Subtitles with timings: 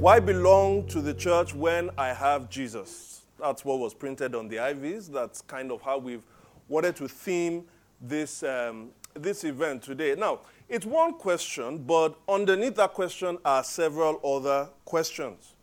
[0.00, 3.22] Why belong to the church when I have Jesus?
[3.36, 5.10] That's what was printed on the IVs.
[5.12, 6.22] That's kind of how we've
[6.68, 7.64] wanted to theme
[8.00, 10.14] this, um, this event today.
[10.14, 15.56] Now, it's one question, but underneath that question are several other questions.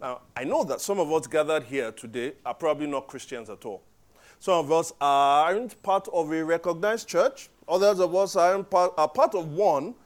[0.00, 3.64] Now, I know that some of us gathered here today are probably not Christians at
[3.64, 3.82] all.
[4.38, 7.48] Some of us aren't part of a recognized church.
[7.66, 9.96] Others of us aren't part, are part of one,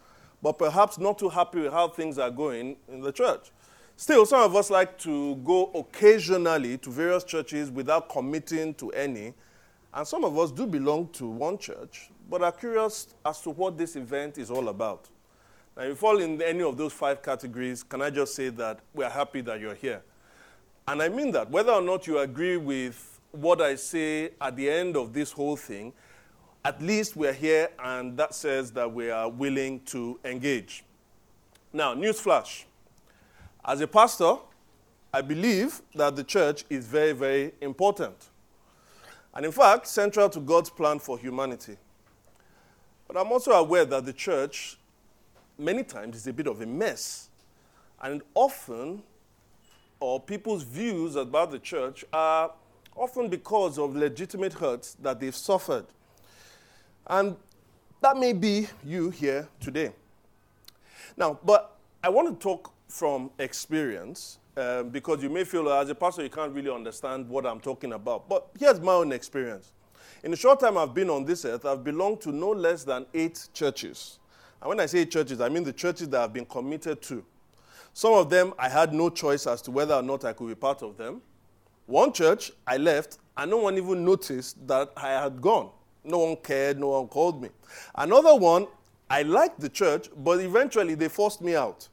[0.42, 3.50] but perhaps not too happy with how things are going in the church.
[3.96, 9.34] Still, some of us like to go occasionally to various churches without committing to any.
[9.92, 13.76] And some of us do belong to one church, but are curious as to what
[13.76, 15.08] this event is all about.
[15.76, 18.80] Now, if you fall in any of those five categories, can I just say that
[18.94, 20.02] we are happy that you're here?
[20.88, 24.70] And I mean that, whether or not you agree with what I say at the
[24.70, 25.92] end of this whole thing,
[26.64, 30.84] at least we're here, and that says that we are willing to engage.
[31.72, 32.64] Now, newsflash.
[33.64, 34.36] As a pastor,
[35.12, 38.16] I believe that the church is very, very important.
[39.34, 41.76] And in fact, central to God's plan for humanity.
[43.06, 44.78] But I'm also aware that the church,
[45.58, 47.28] many times, is a bit of a mess.
[48.02, 49.02] And often,
[49.98, 52.52] or people's views about the church are
[52.96, 55.86] often because of legitimate hurts that they've suffered.
[57.06, 57.36] And
[58.00, 59.92] that may be you here today.
[61.16, 65.94] Now, but I want to talk from experience um, because you may feel as a
[65.94, 68.28] pastor you can't really understand what I'm talking about.
[68.28, 69.72] But here's my own experience.
[70.22, 73.06] In the short time I've been on this earth, I've belonged to no less than
[73.14, 74.18] eight churches.
[74.60, 77.24] And when I say churches, I mean the churches that I've been committed to.
[77.92, 80.54] Some of them I had no choice as to whether or not I could be
[80.54, 81.22] part of them.
[81.86, 85.70] One church I left, and no one even noticed that I had gone.
[86.04, 87.50] No one cared, no one called me.
[87.94, 88.66] Another one,
[89.08, 91.88] I liked the church, but eventually they forced me out.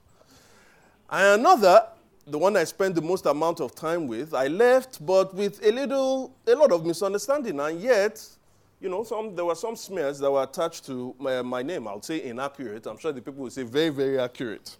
[1.10, 1.88] And another,
[2.26, 5.72] the one I spent the most amount of time with, I left, but with a
[5.72, 7.60] little, a lot of misunderstanding.
[7.60, 8.24] And yet,
[8.80, 11.88] you know, some, there were some smears that were attached to my, my name.
[11.88, 12.86] I'll say inaccurate.
[12.86, 14.78] I'm sure the people will say very, very accurate.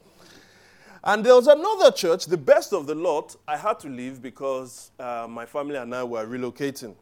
[1.04, 4.92] And there was another church, the best of the lot, I had to leave because
[5.00, 6.96] uh, my family and I were relocating.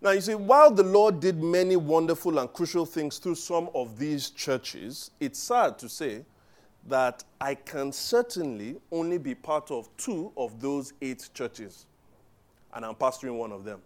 [0.00, 3.98] Now, you see, while the Lord did many wonderful and crucial things through some of
[3.98, 6.24] these churches, it's sad to say
[6.86, 11.86] that I can certainly only be part of two of those eight churches,
[12.74, 13.82] and I'm pastoring one of them.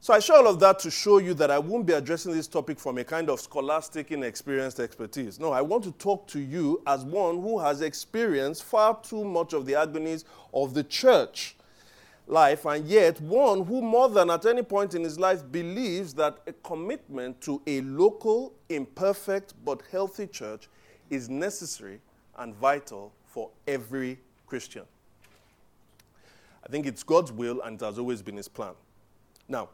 [0.00, 2.46] So I share all of that to show you that I won't be addressing this
[2.46, 5.38] topic from a kind of scholastic, inexperienced expertise.
[5.38, 9.52] No, I want to talk to you as one who has experienced far too much
[9.52, 10.24] of the agonies
[10.54, 11.55] of the church
[12.26, 16.38] life, and yet one who, more than at any point in his life, believes that
[16.46, 20.68] a commitment to a local, imperfect, but healthy church
[21.10, 22.00] is necessary
[22.38, 24.82] and vital for every Christian.
[26.64, 28.74] I think it's God's will and it has always been his plan.
[29.48, 29.68] Now,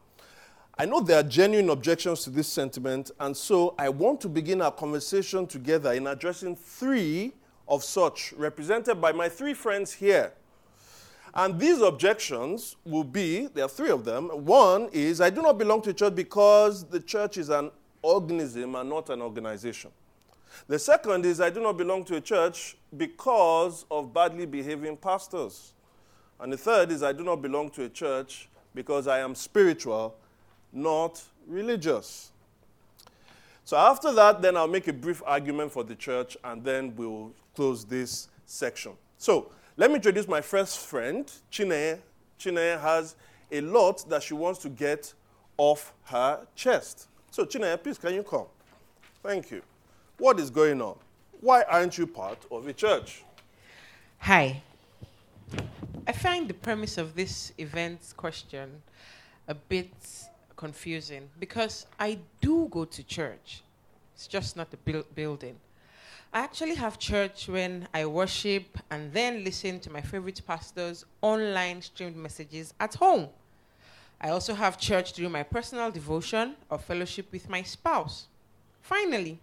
[0.78, 4.62] I know there are genuine objections to this sentiment, and so I want to begin
[4.62, 7.32] our conversation together in addressing three
[7.68, 10.32] of such, represented by my three friends here.
[11.34, 14.28] And these objections will be there are three of them.
[14.28, 17.70] One is I do not belong to a church because the church is an
[18.02, 19.90] organism and not an organization.
[20.68, 25.72] The second is I do not belong to a church because of badly behaving pastors.
[26.38, 30.14] And the third is I do not belong to a church because I am spiritual,
[30.72, 32.32] not religious.
[33.64, 37.32] So after that, then I'll make a brief argument for the church and then we'll
[37.54, 38.92] close this section.
[39.18, 41.98] So let me introduce my first friend, Chineye.
[42.38, 43.16] Chineye has
[43.50, 45.12] a lot that she wants to get
[45.56, 47.08] off her chest.
[47.30, 48.46] So Chineye, please, can you come?
[49.22, 49.62] Thank you.
[50.18, 50.96] What is going on?
[51.40, 53.24] Why aren't you part of a church?
[54.18, 54.62] Hi.
[56.06, 58.82] I find the premise of this event's question
[59.48, 59.92] a bit
[60.56, 63.62] confusing because I do go to church.
[64.14, 65.56] It's just not the buil- building.
[66.34, 71.82] I actually have church when I worship and then listen to my favorite pastor's online
[71.82, 73.28] streamed messages at home.
[74.20, 78.28] I also have church during my personal devotion or fellowship with my spouse.
[78.80, 79.38] Finally,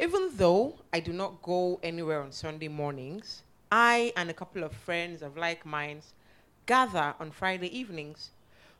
[0.00, 3.42] Even though I do not go anywhere on Sunday mornings,
[3.72, 6.12] I and a couple of friends of like minds
[6.66, 8.30] gather on Friday evenings.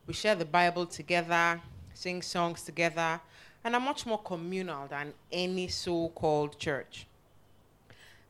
[0.06, 1.60] We share the Bible together,
[1.92, 3.20] sing songs together,
[3.64, 7.07] and are much more communal than any so called church.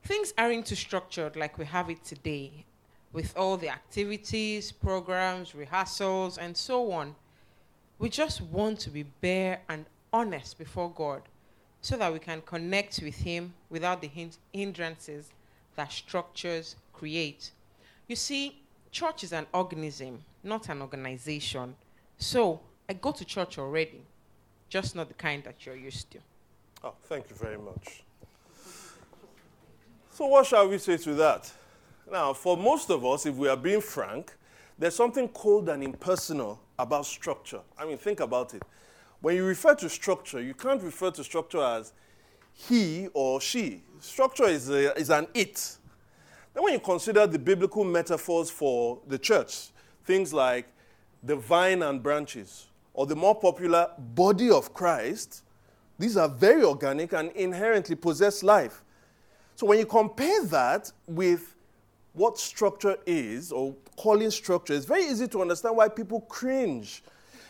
[0.08, 2.64] Things aren't too structured like we have it today,
[3.12, 7.14] with all the activities, programs, rehearsals, and so on.
[7.98, 11.20] We just want to be bare and honest before God
[11.82, 14.10] so that we can connect with Him without the
[14.54, 15.28] hindrances
[15.76, 17.50] that structures create.
[18.06, 21.76] You see, church is an organism, not an organization.
[22.16, 24.00] So I go to church already,
[24.70, 26.18] just not the kind that you're used to.
[26.82, 28.04] Oh, thank you very much.
[30.18, 31.48] So, what shall we say to that?
[32.10, 34.34] Now, for most of us, if we are being frank,
[34.76, 37.60] there's something cold and impersonal about structure.
[37.78, 38.64] I mean, think about it.
[39.20, 41.92] When you refer to structure, you can't refer to structure as
[42.52, 43.84] he or she.
[44.00, 45.76] Structure is, a, is an it.
[46.52, 49.68] Then, when you consider the biblical metaphors for the church,
[50.04, 50.66] things like
[51.22, 55.44] the vine and branches, or the more popular body of Christ,
[55.96, 58.82] these are very organic and inherently possess life.
[59.58, 61.56] So, when you compare that with
[62.12, 67.02] what structure is, or calling structure, it's very easy to understand why people cringe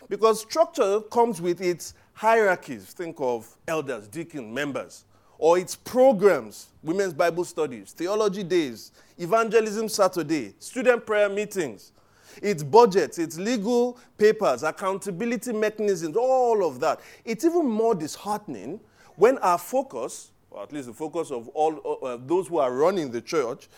[0.09, 2.95] because structure comes with its hierarchies.
[2.95, 5.05] Think of elders, deacon, members,
[5.37, 11.93] or its programs, women's Bible studies, theology days, evangelism Saturday, student prayer meetings,
[12.41, 17.01] its budgets, its legal papers, accountability mechanisms, all of that.
[17.27, 18.81] It's even more disheartening
[19.17, 23.11] when our focus, or at least the focus of all uh, those who are running
[23.11, 23.69] the church,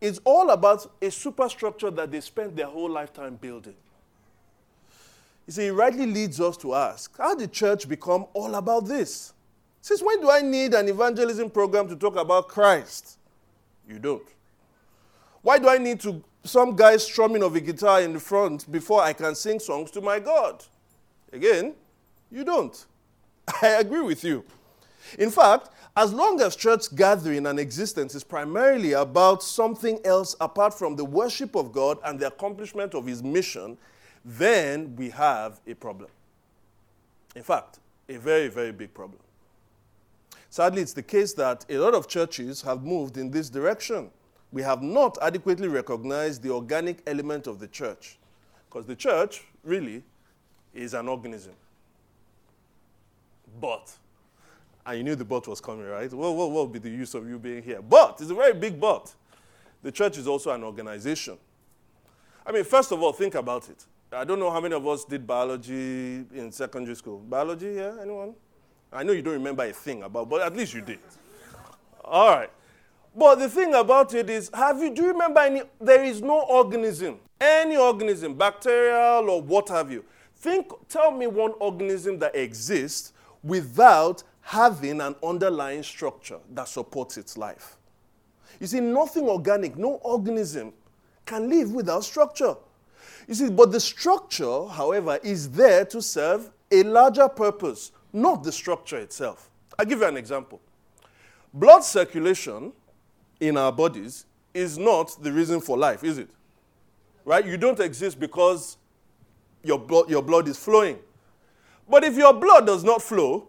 [0.00, 3.74] is all about a superstructure that they spent their whole lifetime building.
[5.46, 9.32] You see, it rightly leads us to ask how did church become all about this?
[9.80, 13.18] Since when do I need an evangelism program to talk about Christ?
[13.86, 14.26] You don't.
[15.42, 19.02] Why do I need to some guy strumming of a guitar in the front before
[19.02, 20.64] I can sing songs to my God?
[21.32, 21.74] Again,
[22.30, 22.84] you don't.
[23.62, 24.44] I agree with you.
[25.18, 30.76] In fact, as long as church gathering and existence is primarily about something else apart
[30.76, 33.78] from the worship of God and the accomplishment of his mission,
[34.24, 36.10] then we have a problem.
[37.36, 39.20] In fact, a very, very big problem.
[40.50, 44.10] Sadly, it's the case that a lot of churches have moved in this direction.
[44.52, 48.18] We have not adequately recognized the organic element of the church.
[48.68, 50.02] Because the church, really,
[50.72, 51.54] is an organism.
[53.60, 53.96] But,
[54.86, 56.12] and you knew the but was coming, right?
[56.12, 57.80] Well, what would be the use of you being here?
[57.80, 59.14] But, it's a very big but.
[59.82, 61.38] The church is also an organization.
[62.46, 63.84] I mean, first of all, think about it.
[64.12, 67.18] I don't know how many of us did biology in secondary school.
[67.18, 67.96] Biology, yeah?
[68.00, 68.34] Anyone?
[68.92, 71.00] I know you don't remember a thing about, but at least you did.
[72.04, 72.50] All right.
[73.16, 76.40] But the thing about it is, have you do you remember any there is no
[76.42, 80.04] organism, any organism, bacterial or what have you.
[80.36, 87.38] Think tell me one organism that exists without having an underlying structure that supports its
[87.38, 87.76] life.
[88.60, 90.72] You see, nothing organic, no organism
[91.24, 92.54] can live without structure.
[93.26, 98.52] You see, but the structure, however, is there to serve a larger purpose, not the
[98.52, 99.48] structure itself.
[99.78, 100.60] I'll give you an example.
[101.52, 102.72] Blood circulation
[103.40, 106.28] in our bodies is not the reason for life, is it?
[107.24, 107.46] Right?
[107.46, 108.76] You don't exist because
[109.62, 110.98] your blood, your blood is flowing.
[111.88, 113.48] But if your blood does not flow,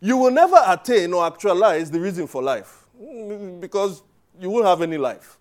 [0.00, 2.86] you will never attain or actualize the reason for life
[3.60, 4.02] because
[4.40, 5.38] you won't have any life.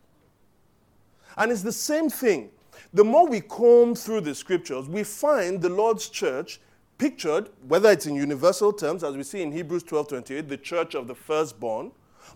[1.37, 2.49] And it's the same thing
[2.93, 6.59] the more we comb through the scriptures, we find the Lord's church
[6.97, 10.95] pictured, whether it's in universal terms, as we see in Hebrews 12 28, the church
[10.95, 11.91] of the firstborn,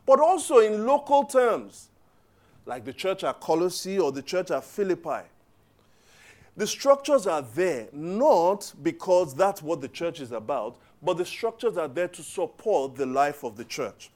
[0.06, 1.90] but also in local terms,
[2.66, 5.26] like the church at Colossae or the church at Philippi.
[6.58, 11.78] The structures are there not because that's what the church is about, but the structures
[11.78, 14.12] are there to support the life of the church.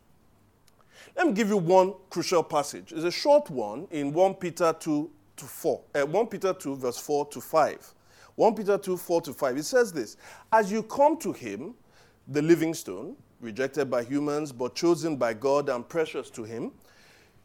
[1.15, 2.91] Let me give you one crucial passage.
[2.91, 5.81] It's a short one in 1 Peter 2 to 4.
[5.95, 7.93] Uh, 1 Peter 2, verse 4 to 5.
[8.35, 9.57] 1 Peter 2, 4 to 5.
[9.57, 10.17] It says this
[10.51, 11.75] As you come to him,
[12.27, 16.71] the living stone, rejected by humans, but chosen by God and precious to him,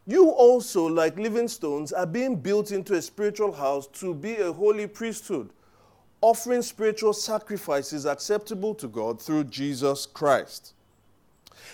[0.07, 4.51] you also, like living stones, are being built into a spiritual house to be a
[4.51, 5.51] holy priesthood,
[6.21, 10.73] offering spiritual sacrifices acceptable to God through Jesus Christ.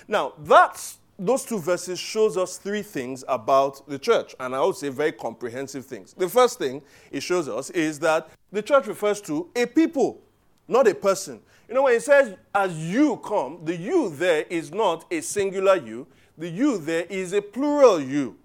[0.08, 4.75] Now, that's those two verses shows us three things about the church, and I would
[4.75, 6.13] say very comprehensive things.
[6.13, 10.22] The first thing it shows us is that the church refers to a people,
[10.68, 11.42] not a person.
[11.68, 15.75] You know, when it says, as you come, the you there is not a singular
[15.75, 18.38] you, the you there is a plural you.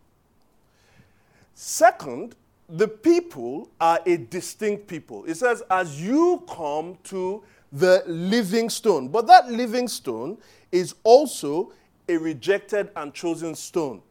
[1.54, 2.34] Second,
[2.72, 5.24] the people are a distinct people.
[5.26, 9.08] It says, as you come to the living stone.
[9.08, 10.38] But that living stone
[10.70, 11.72] is also
[12.08, 14.02] a rejected and chosen stone.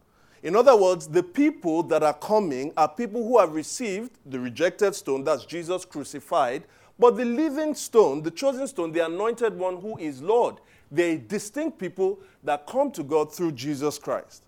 [0.43, 4.95] In other words, the people that are coming are people who have received the rejected
[4.95, 6.63] stone, that's Jesus crucified,
[6.97, 10.55] but the living stone, the chosen stone, the anointed one who is Lord.
[10.91, 14.43] They're distinct people that come to God through Jesus Christ.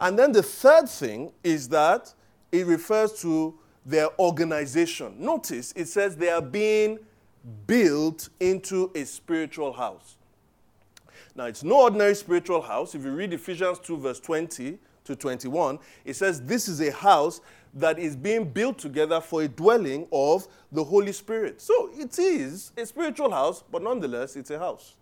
[0.00, 2.14] And then the third thing is that
[2.52, 5.14] it refers to their organization.
[5.18, 6.98] Notice it says they are being
[7.66, 10.16] built into a spiritual house.
[11.34, 12.94] Now, it's no ordinary spiritual house.
[12.94, 17.40] If you read Ephesians 2, verse 20 to 21, it says this is a house
[17.74, 21.60] that is being built together for a dwelling of the Holy Spirit.
[21.60, 24.96] So it is a spiritual house, but nonetheless, it's a house.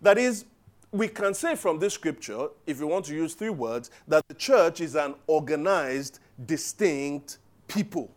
[0.00, 0.46] That is,
[0.92, 4.34] we can say from this scripture, if you want to use three words, that the
[4.34, 8.14] church is an organized, distinct people.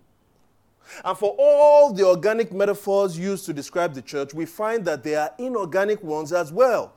[1.03, 5.21] And for all the organic metaphors used to describe the church, we find that there
[5.21, 6.93] are inorganic ones as well.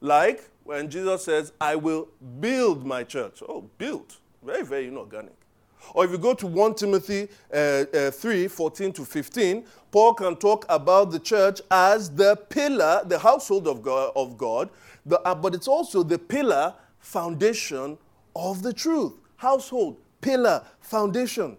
[0.00, 2.08] Like when Jesus says, I will
[2.40, 3.42] build my church.
[3.48, 4.16] Oh, build.
[4.44, 5.34] Very, very inorganic.
[5.94, 10.36] Or if you go to 1 Timothy uh, uh, 3 14 to 15, Paul can
[10.36, 14.70] talk about the church as the pillar, the household of God, of God
[15.04, 17.98] the, uh, but it's also the pillar, foundation
[18.36, 19.14] of the truth.
[19.36, 21.56] Household, pillar, foundation.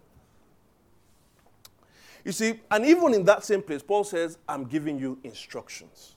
[2.23, 6.15] You see, and even in that same place, Paul says, I'm giving you instructions.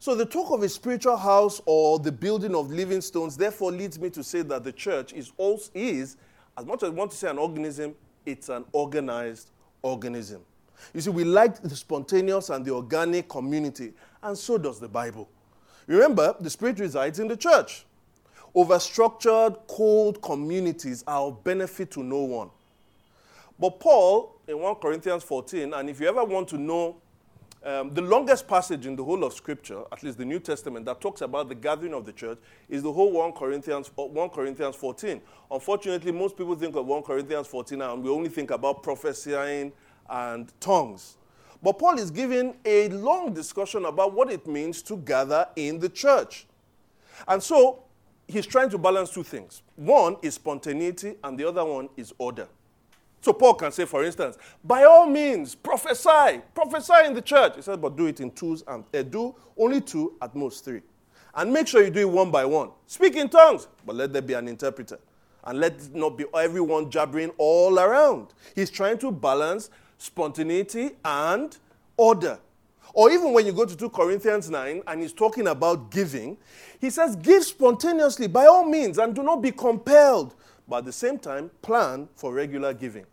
[0.00, 3.98] So the talk of a spiritual house or the building of living stones therefore leads
[3.98, 6.16] me to say that the church is also is,
[6.56, 7.94] as much as we want to say an organism,
[8.24, 9.50] it's an organized
[9.82, 10.40] organism.
[10.92, 13.92] You see, we like the spontaneous and the organic community,
[14.22, 15.28] and so does the Bible.
[15.86, 17.84] Remember, the Spirit resides in the church.
[18.54, 22.50] Overstructured, cold communities are of benefit to no one.
[23.58, 26.96] But Paul, in 1 Corinthians 14, and if you ever want to know
[27.64, 31.00] um, the longest passage in the whole of Scripture, at least the New Testament, that
[31.00, 35.20] talks about the gathering of the church is the whole 1 Corinthians, 1 Corinthians 14.
[35.50, 39.72] Unfortunately, most people think of 1 Corinthians 14 and we only think about prophesying
[40.10, 41.16] and tongues.
[41.62, 45.88] But Paul is giving a long discussion about what it means to gather in the
[45.88, 46.46] church.
[47.26, 47.84] And so
[48.28, 52.46] he's trying to balance two things one is spontaneity, and the other one is order.
[53.24, 57.54] So Paul can say, for instance, by all means, prophesy, prophesy in the church.
[57.56, 60.82] He says, but do it in twos and uh, do only two, at most three.
[61.34, 62.68] And make sure you do it one by one.
[62.86, 64.98] Speak in tongues, but let there be an interpreter.
[65.42, 68.34] And let not be everyone jabbering all around.
[68.54, 71.56] He's trying to balance spontaneity and
[71.96, 72.38] order.
[72.92, 76.36] Or even when you go to 2 Corinthians 9 and he's talking about giving,
[76.78, 80.34] he says, Give spontaneously by all means and do not be compelled,
[80.68, 83.06] but at the same time, plan for regular giving.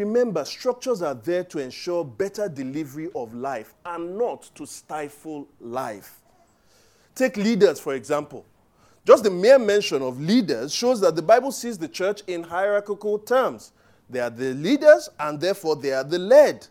[0.00, 6.20] Remember, structures are there to ensure better delivery of life and not to stifle life.
[7.14, 8.46] Take leaders, for example.
[9.04, 13.18] Just the mere mention of leaders shows that the Bible sees the church in hierarchical
[13.18, 13.72] terms.
[14.08, 16.66] They are the leaders, and therefore they are the led.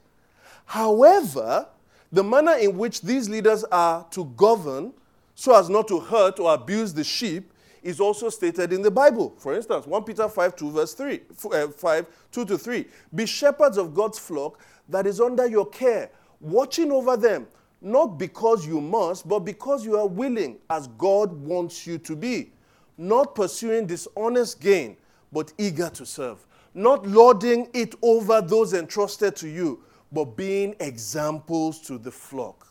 [0.65, 1.67] However,
[2.12, 4.91] the manner in which these leaders are to govern
[5.36, 9.33] so as not to hurt or abuse the sheep is also stated in the Bible.
[9.38, 11.21] For instance, 1 Peter 5 2, verse 3,
[11.51, 12.86] uh, 5 2 to 3.
[13.13, 16.09] Be shepherds of God's flock that is under your care,
[16.39, 17.48] watching over them,
[17.81, 22.51] not because you must, but because you are willing, as God wants you to be.
[22.98, 24.98] Not pursuing dishonest gain,
[25.31, 26.45] but eager to serve.
[26.74, 32.67] Not lording it over those entrusted to you, but being examples to the flock.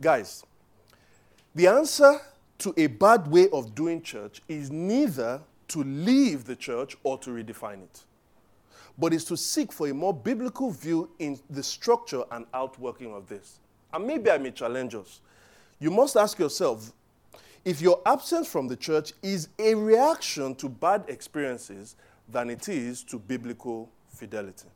[0.00, 0.44] Guys,
[1.54, 2.20] the answer
[2.58, 7.30] to a bad way of doing church is neither to leave the church or to
[7.30, 8.04] redefine it,
[8.98, 13.28] but is to seek for a more biblical view in the structure and outworking of
[13.28, 13.58] this.
[13.92, 15.20] And maybe I may challenge us.
[15.78, 16.92] You must ask yourself
[17.64, 21.96] if your absence from the church is a reaction to bad experiences
[22.28, 24.68] than it is to biblical fidelity.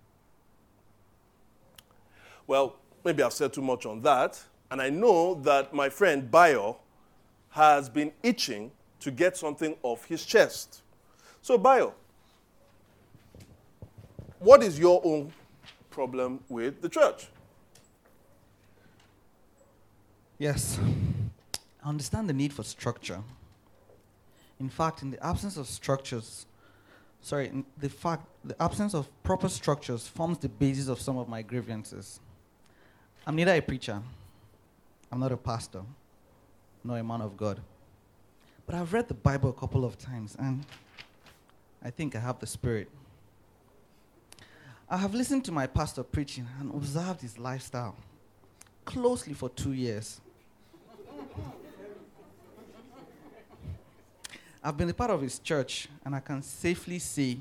[2.47, 6.79] Well, maybe I've said too much on that, and I know that my friend Bayo
[7.51, 10.83] has been itching to get something off his chest.
[11.43, 11.95] So, Bayo,
[14.39, 15.33] what is your own
[15.91, 17.29] problem with the church?
[20.39, 20.79] Yes,
[21.83, 23.21] I understand the need for structure.
[24.61, 26.47] In fact, in the absence of structures,
[27.21, 31.43] sorry, the fact the absence of proper structures forms the basis of some of my
[31.43, 32.21] grievances.
[33.27, 34.01] I'm neither a preacher,
[35.11, 35.83] I'm not a pastor,
[36.89, 37.61] nor a man of God.
[38.67, 40.65] But I've read the Bible a couple of times and
[41.85, 42.89] I think I have the Spirit.
[44.89, 47.95] I have listened to my pastor preaching and observed his lifestyle
[48.87, 50.19] closely for two years.
[54.65, 57.39] I've been a part of his church, and I can safely say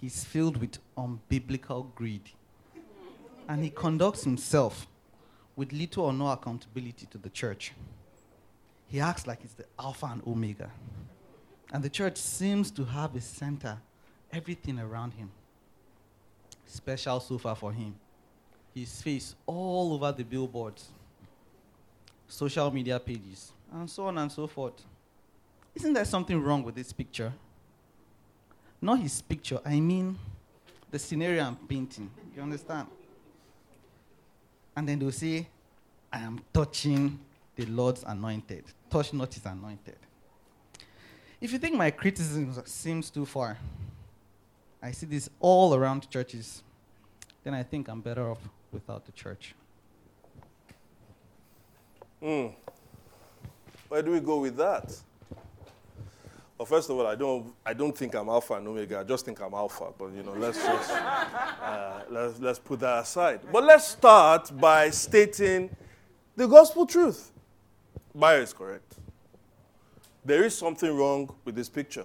[0.00, 2.22] he's filled with unbiblical greed.
[3.48, 4.86] And he conducts himself
[5.54, 7.72] with little or no accountability to the church.
[8.92, 10.70] He acts like he's the Alpha and Omega.
[11.72, 13.78] And the church seems to have a center,
[14.30, 15.30] everything around him.
[16.66, 17.94] Special sofa for him.
[18.74, 20.90] His face all over the billboards,
[22.28, 24.84] social media pages, and so on and so forth.
[25.74, 27.32] Isn't there something wrong with this picture?
[28.78, 30.18] Not his picture, I mean
[30.90, 32.10] the scenario I'm painting.
[32.36, 32.88] You understand?
[34.76, 35.48] And then they'll say,
[36.12, 37.18] I am touching
[37.56, 38.64] the Lord's anointed.
[38.90, 39.96] Touch not his anointed.
[41.40, 43.58] If you think my criticism seems too far,
[44.82, 46.62] I see this all around churches,
[47.44, 48.38] then I think I'm better off
[48.70, 49.54] without the church.
[52.22, 52.54] Mm.
[53.88, 54.96] Where do we go with that?
[56.56, 59.00] Well, first of all, I don't, I don't think I'm Alpha and Omega.
[59.00, 59.88] I just think I'm Alpha.
[59.98, 63.40] But, you know, let's just uh, let's, let's put that aside.
[63.50, 65.74] But let's start by stating
[66.36, 67.31] the gospel truth.
[68.14, 68.94] Bayo is correct.
[70.24, 72.04] There is something wrong with this picture.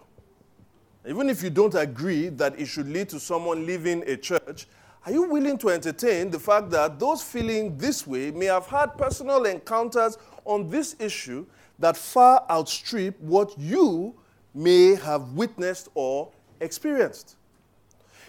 [1.08, 4.68] Even if you don't agree that it should lead to someone leaving a church,
[5.06, 8.98] are you willing to entertain the fact that those feeling this way may have had
[8.98, 11.46] personal encounters on this issue
[11.80, 14.16] that far outstrip what you
[14.54, 17.36] may have witnessed or experienced.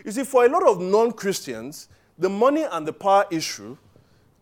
[0.04, 3.76] You see, for a lot of non Christians, the money and the power issue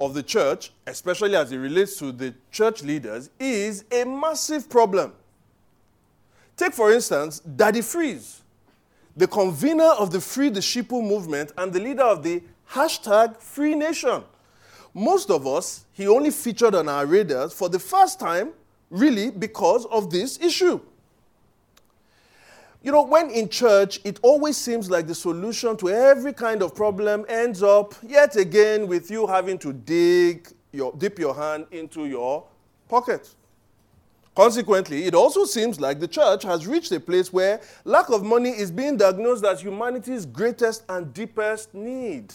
[0.00, 5.12] of the church, especially as it relates to the church leaders, is a massive problem.
[6.56, 8.42] Take, for instance, Daddy Freeze,
[9.16, 13.74] the convener of the Free the Sheeple movement and the leader of the hashtag Free
[13.74, 14.22] Nation.
[14.92, 18.52] Most of us, he only featured on our radars for the first time,
[18.90, 20.80] really, because of this issue.
[22.86, 26.72] You know, when in church, it always seems like the solution to every kind of
[26.72, 32.06] problem ends up yet again with you having to dig your, dip your hand into
[32.06, 32.44] your
[32.88, 33.28] pocket.
[34.36, 38.50] Consequently, it also seems like the church has reached a place where lack of money
[38.50, 42.34] is being diagnosed as humanity's greatest and deepest need.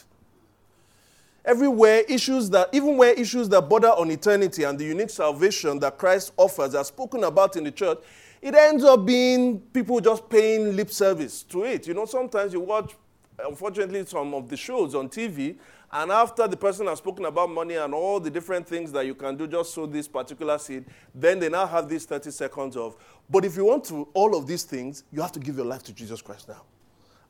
[1.46, 5.98] Everywhere, issues that, even where issues that border on eternity and the unique salvation that
[5.98, 8.00] Christ offers are spoken about in the church,
[8.42, 11.88] it ends up being people just paying lip service to it.
[11.88, 12.96] You know, sometimes you watch,
[13.44, 15.58] unfortunately, some of the shows on TV,
[15.92, 19.14] and after the person has spoken about money and all the different things that you
[19.14, 22.96] can do, just sow this particular seed, then they now have these 30 seconds of,
[23.30, 25.84] but if you want to all of these things, you have to give your life
[25.84, 26.64] to Jesus Christ now.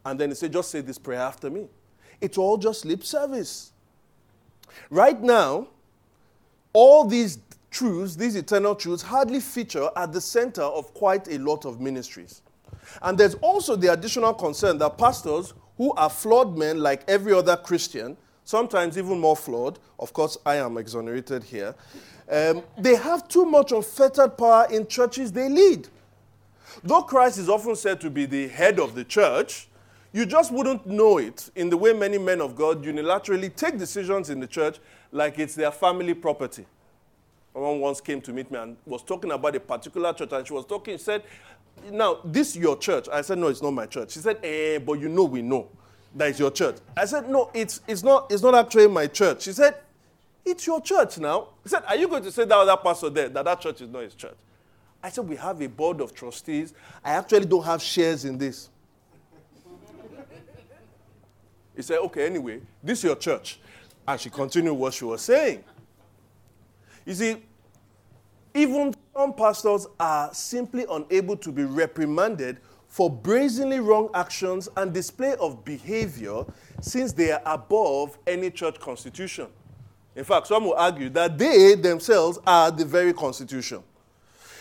[0.06, 1.68] And then they say, just say this prayer after me.
[2.22, 3.74] It's all just lip service.
[4.90, 5.68] Right now,
[6.74, 7.40] all these
[7.72, 12.42] truths, these eternal truths, hardly feature at the center of quite a lot of ministries.
[13.02, 17.56] And there's also the additional concern that pastors who are flawed men like every other
[17.56, 21.74] Christian, sometimes even more flawed, of course, I am exonerated here,
[22.30, 25.88] um, they have too much unfettered power in churches they lead.
[26.84, 29.68] Though Christ is often said to be the head of the church,
[30.14, 34.30] you just wouldn't know it in the way many men of God unilaterally take decisions
[34.30, 34.80] in the church
[35.12, 36.66] like it's their family property.
[37.54, 40.54] Someone once came to meet me and was talking about a particular church, and she
[40.54, 41.24] was talking, she said,
[41.92, 43.08] Now, this your church.
[43.12, 44.12] I said, No, it's not my church.
[44.12, 45.68] She said, Eh, but you know we know
[46.16, 46.78] that it's your church.
[46.96, 49.44] I said, No, it's, it's, not, it's not actually my church.
[49.44, 49.76] She said,
[50.46, 51.50] It's your church now.
[51.64, 53.90] He said, Are you going to say that other pastor there that that church is
[53.90, 54.38] not his church?
[55.04, 56.74] I said, We have a board of trustees.
[57.04, 58.70] I actually don't have shares in this.
[61.76, 63.60] he said, Okay, anyway, this is your church.
[64.08, 65.66] And she continued what she was saying.
[67.12, 67.44] You see,
[68.54, 75.36] even some pastors are simply unable to be reprimanded for brazenly wrong actions and display
[75.36, 76.46] of behavior
[76.80, 79.48] since they are above any church constitution.
[80.16, 83.84] In fact, some will argue that they themselves are the very constitution.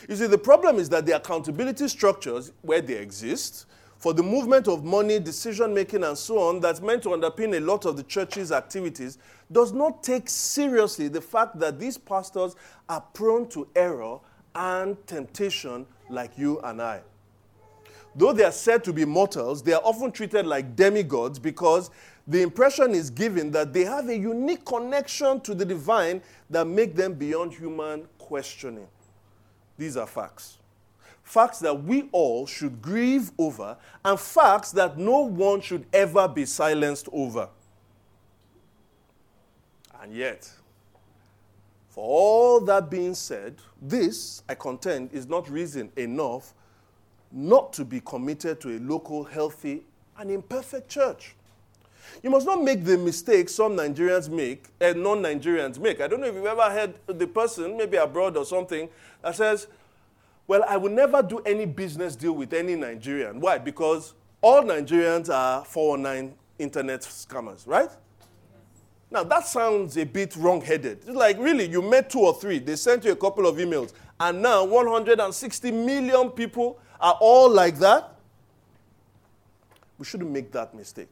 [0.09, 3.67] You see, the problem is that the accountability structures where they exist
[4.01, 7.61] for the movement of money, decision making, and so on, that's meant to underpin a
[7.61, 9.19] lot of the church's activities,
[9.53, 12.57] does not take seriously the fact that these pastors
[12.89, 14.19] are prone to error
[14.55, 17.03] and temptation like you and I.
[18.17, 21.91] Though they are said to be mortals, they are often treated like demigods because
[22.27, 26.97] the impression is given that they have a unique connection to the divine that make
[26.97, 28.89] them beyond human questioning.
[29.77, 30.57] These are facts.
[31.31, 36.45] Facts that we all should grieve over, and facts that no one should ever be
[36.45, 37.49] silenced over.
[40.03, 40.51] And yet,
[41.88, 46.53] for all that being said, this, I contend, is not reason enough
[47.31, 49.85] not to be committed to a local, healthy,
[50.19, 51.37] and imperfect church.
[52.25, 56.01] You must not make the mistake some Nigerians make eh, and non Nigerians make.
[56.01, 58.88] I don't know if you've ever heard the person, maybe abroad or something,
[59.23, 59.69] that says,
[60.51, 63.39] Well, I will never do any business deal with any Nigerian.
[63.39, 63.57] Why?
[63.59, 67.89] Because all Nigerians are 419 internet scammers, right?
[69.13, 71.05] Now, that sounds a bit wrong headed.
[71.07, 73.93] It's like, really, you met two or three, they sent you a couple of emails,
[74.19, 78.17] and now 160 million people are all like that.
[79.99, 81.11] We shouldn't make that mistake.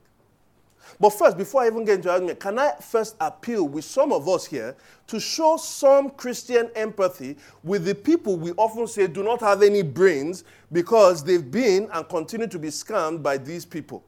[1.01, 4.29] But first, before I even get into argument, can I first appeal with some of
[4.29, 4.75] us here
[5.07, 9.83] to show some Christian empathy with the people we often say do not have any
[9.83, 14.03] brains because they've been and continue to be scammed by these people?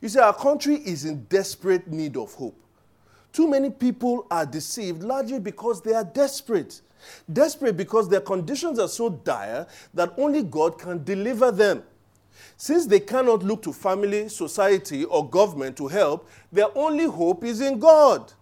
[0.00, 2.58] You see, our country is in desperate need of hope.
[3.32, 6.80] Too many people are deceived largely because they are desperate.
[7.32, 11.82] Desperate because their conditions are so dire that only God can deliver them.
[12.56, 17.60] Since they cannot look to family, society, or government to help, their only hope is
[17.60, 18.32] in God.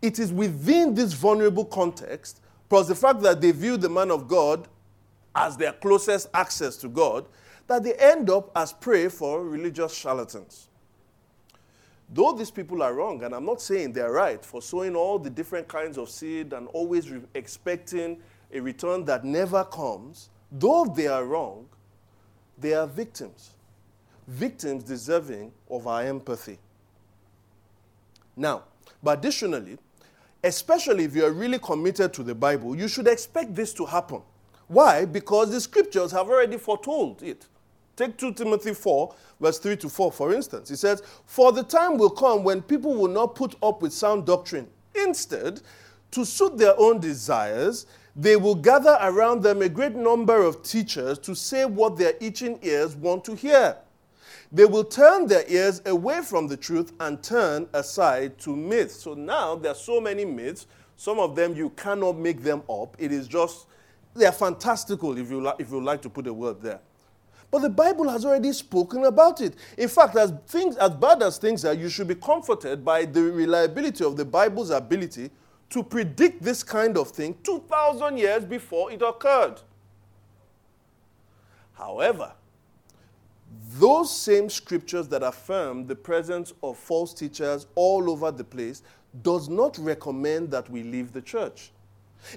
[0.00, 4.28] It is within this vulnerable context, plus the fact that they view the man of
[4.28, 4.68] God
[5.34, 7.26] as their closest access to God,
[7.66, 10.68] that they end up as prey for religious charlatans.
[12.12, 15.30] Though these people are wrong, and I'm not saying they're right for sowing all the
[15.30, 18.20] different kinds of seed and always re- expecting
[18.52, 21.68] a return that never comes, though they are wrong,
[22.60, 23.50] they are victims.
[24.26, 26.58] Victims deserving of our empathy.
[28.36, 28.64] Now,
[29.02, 29.78] but additionally,
[30.42, 34.22] especially if you're really committed to the Bible, you should expect this to happen.
[34.68, 35.04] Why?
[35.04, 37.46] Because the scriptures have already foretold it.
[37.96, 40.68] Take 2 Timothy 4, verse 3 to 4, for instance.
[40.68, 44.26] He says, For the time will come when people will not put up with sound
[44.26, 44.68] doctrine.
[44.94, 45.60] Instead,
[46.12, 51.18] to suit their own desires, they will gather around them a great number of teachers
[51.20, 53.76] to say what their itching ears want to hear.
[54.52, 58.96] They will turn their ears away from the truth and turn aside to myths.
[58.96, 60.66] So now there are so many myths.
[60.96, 62.96] Some of them you cannot make them up.
[62.98, 63.66] It is just,
[64.14, 66.80] they are fantastical if you, li- if you like to put a word there.
[67.50, 69.54] But the Bible has already spoken about it.
[69.76, 73.22] In fact, as, things, as bad as things are, you should be comforted by the
[73.22, 75.30] reliability of the Bible's ability
[75.70, 79.60] to predict this kind of thing 2,000 years before it occurred.
[81.72, 82.32] However,
[83.78, 88.82] those same scriptures that affirm the presence of false teachers all over the place
[89.22, 91.70] does not recommend that we leave the church.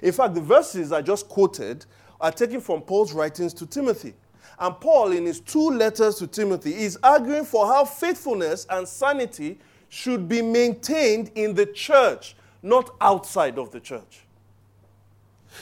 [0.02, 1.84] In fact, the verses I just quoted
[2.20, 4.14] are taken from Paul's writings to Timothy.
[4.58, 9.58] And Paul, in his two letters to Timothy, is arguing for how faithfulness and sanity
[9.88, 14.20] should be maintained in the church not outside of the church.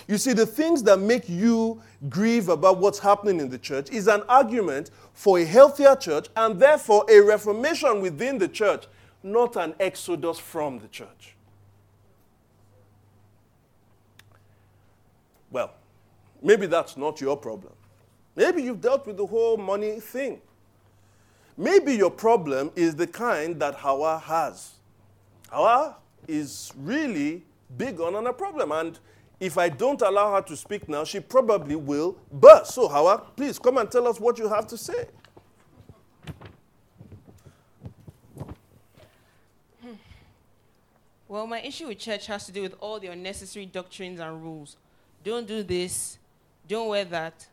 [0.06, 4.06] You see, the things that make you grieve about what's happening in the church is
[4.06, 8.86] an argument for a healthier church and therefore a reformation within the church,
[9.22, 11.34] not an exodus from the church.
[15.50, 15.74] Well,
[16.40, 17.74] maybe that's not your problem.
[18.34, 20.40] Maybe you've dealt with the whole money thing.
[21.58, 24.70] Maybe your problem is the kind that Hawa has.
[25.50, 25.96] Hawa
[26.28, 27.42] is really
[27.76, 28.72] big on, on a problem.
[28.72, 28.98] And
[29.40, 32.74] if I don't allow her to speak now, she probably will burst.
[32.74, 35.06] So, Hawa, please come and tell us what you have to say.
[41.32, 44.76] Well, my issue with church has to do with all the unnecessary doctrines and rules.
[45.24, 46.18] Don't do this,
[46.68, 47.46] don't wear that.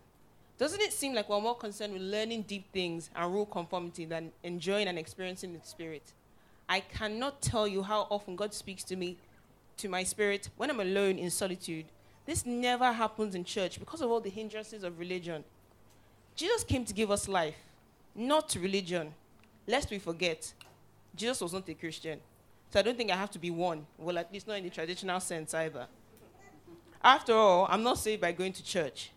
[0.57, 4.33] Doesn't it seem like we're more concerned with learning deep things and rule conformity than
[4.43, 6.11] enjoying and experiencing the Spirit?
[6.69, 9.17] I cannot tell you how often God speaks to me,
[9.77, 11.85] to my spirit, when I'm alone in solitude.
[12.27, 15.43] This never happens in church because of all the hindrances of religion.
[16.35, 17.55] Jesus came to give us life,
[18.13, 19.11] not religion.
[19.65, 20.53] Lest we forget,
[21.15, 22.19] Jesus was not a Christian.
[22.69, 23.87] So I don't think I have to be one.
[23.97, 25.87] Well, at least not in the traditional sense either.
[27.03, 29.09] After all, I'm not saved by going to church.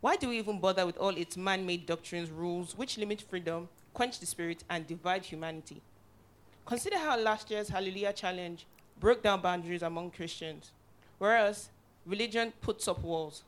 [0.00, 3.68] Why do we even bother with all its man made doctrines, rules, which limit freedom,
[3.92, 5.82] quench the spirit, and divide humanity?
[6.66, 8.66] Consider how last year's Hallelujah Challenge
[8.98, 10.70] broke down boundaries among Christians,
[11.18, 11.70] whereas
[12.06, 13.42] religion puts up walls.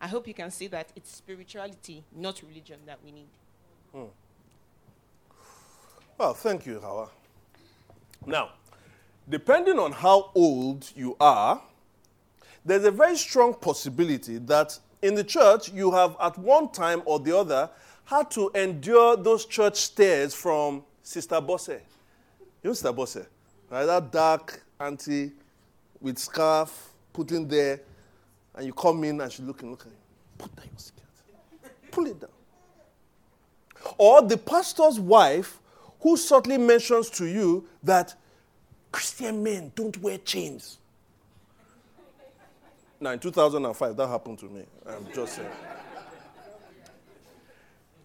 [0.00, 3.28] I hope you can see that it's spirituality, not religion, that we need.
[3.92, 4.04] Hmm.
[6.16, 7.10] Well, thank you, Hawa.
[8.26, 8.50] Now,
[9.28, 11.60] depending on how old you are,
[12.64, 17.20] there's a very strong possibility that in the church you have at one time or
[17.20, 17.70] the other
[18.04, 21.80] had to endure those church stares from Sister Bose.
[22.68, 23.16] You know Sister Bose?
[23.16, 23.22] Eh?
[23.70, 23.86] Right?
[23.86, 25.32] That dark auntie
[26.02, 27.80] with scarf put in there,
[28.54, 29.92] and you come in and she's looking, looking.
[30.36, 31.72] Put down your skirt.
[31.90, 32.28] Pull it down.
[33.96, 35.60] Or the pastor's wife
[36.00, 38.14] who subtly mentions to you that
[38.92, 40.76] Christian men don't wear chains.
[43.00, 44.64] Now, in 2005, that happened to me.
[44.86, 45.48] I'm just saying.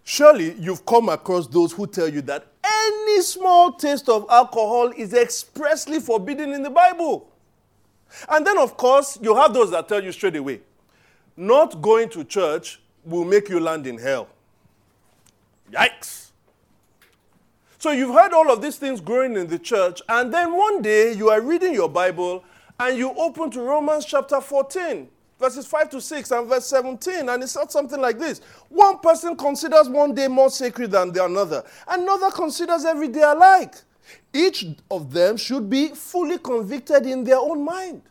[0.06, 2.53] Surely you've come across those who tell you that
[2.84, 7.30] any small taste of alcohol is expressly forbidden in the Bible.
[8.30, 10.62] And then, of course, you have those that tell you straight away
[11.36, 14.28] not going to church will make you land in hell.
[15.72, 16.30] Yikes.
[17.80, 21.13] So you've heard all of these things growing in the church, and then one day
[21.13, 22.46] you are reading your Bible
[22.80, 25.10] and you open to Romans chapter 14,
[25.43, 29.36] verses 5 to 6 and verse 17, and it says something like this One person
[29.36, 33.75] considers one day more sacred than the another, another considers every day alike.
[34.34, 38.03] Each of them should be fully convicted in their own mind.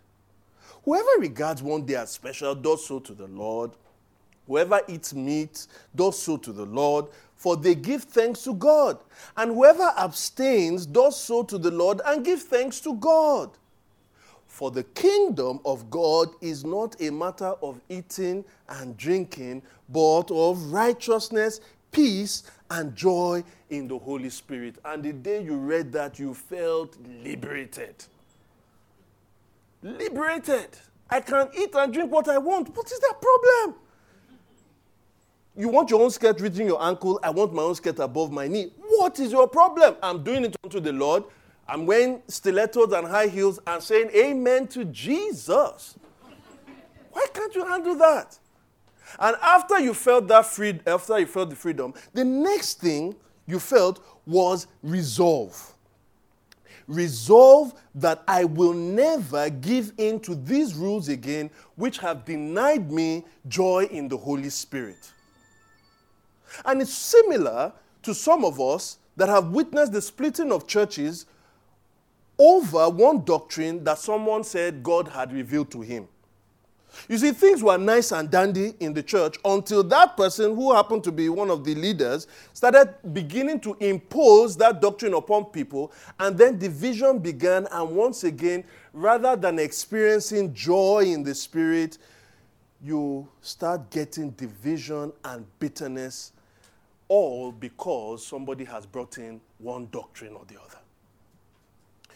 [0.84, 3.70] Whoever regards one day as special does so to the Lord.
[4.46, 8.98] Whoever eats meat does so to the Lord, for they give thanks to God.
[9.38, 13.56] And whoever abstains does so to the Lord and give thanks to God.
[14.62, 20.72] For the kingdom of God is not a matter of eating and drinking, but of
[20.72, 24.76] righteousness, peace, and joy in the Holy Spirit.
[24.84, 28.04] And the day you read that, you felt liberated.
[29.82, 30.68] Liberated.
[31.10, 32.68] I can eat and drink what I want.
[32.76, 33.80] What is that problem?
[35.56, 37.18] You want your own skirt reaching your ankle.
[37.24, 38.70] I want my own skirt above my knee.
[38.78, 39.96] What is your problem?
[40.04, 41.24] I'm doing it unto the Lord.
[41.68, 45.96] I'm wearing stilettos and high heels and saying amen to Jesus.
[47.12, 48.38] Why can't you handle that?
[49.18, 53.14] And after you felt that freed, after you felt the freedom, the next thing
[53.46, 55.74] you felt was resolve.
[56.88, 63.24] Resolve that I will never give in to these rules again, which have denied me
[63.48, 65.12] joy in the Holy Spirit.
[66.64, 67.72] And it's similar
[68.02, 71.26] to some of us that have witnessed the splitting of churches
[72.42, 76.08] over one doctrine that someone said God had revealed to him.
[77.08, 81.04] You see, things were nice and dandy in the church until that person, who happened
[81.04, 86.36] to be one of the leaders, started beginning to impose that doctrine upon people, and
[86.36, 87.66] then division began.
[87.70, 91.98] And once again, rather than experiencing joy in the spirit,
[92.84, 96.32] you start getting division and bitterness,
[97.08, 100.81] all because somebody has brought in one doctrine or the other.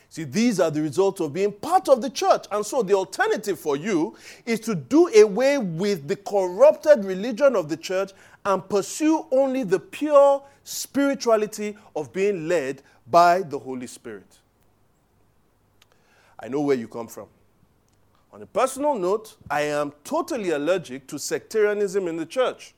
[0.09, 2.47] See, these are the results of being part of the church.
[2.51, 7.69] And so the alternative for you is to do away with the corrupted religion of
[7.69, 8.13] the church
[8.45, 14.39] and pursue only the pure spirituality of being led by the Holy Spirit.
[16.39, 17.27] I know where you come from.
[18.33, 22.75] On a personal note, I am totally allergic to sectarianism in the church.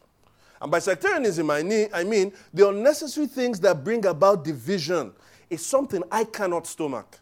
[0.60, 5.12] And by sectarianism, I mean, the unnecessary things that bring about division
[5.50, 7.18] is something I cannot stomach.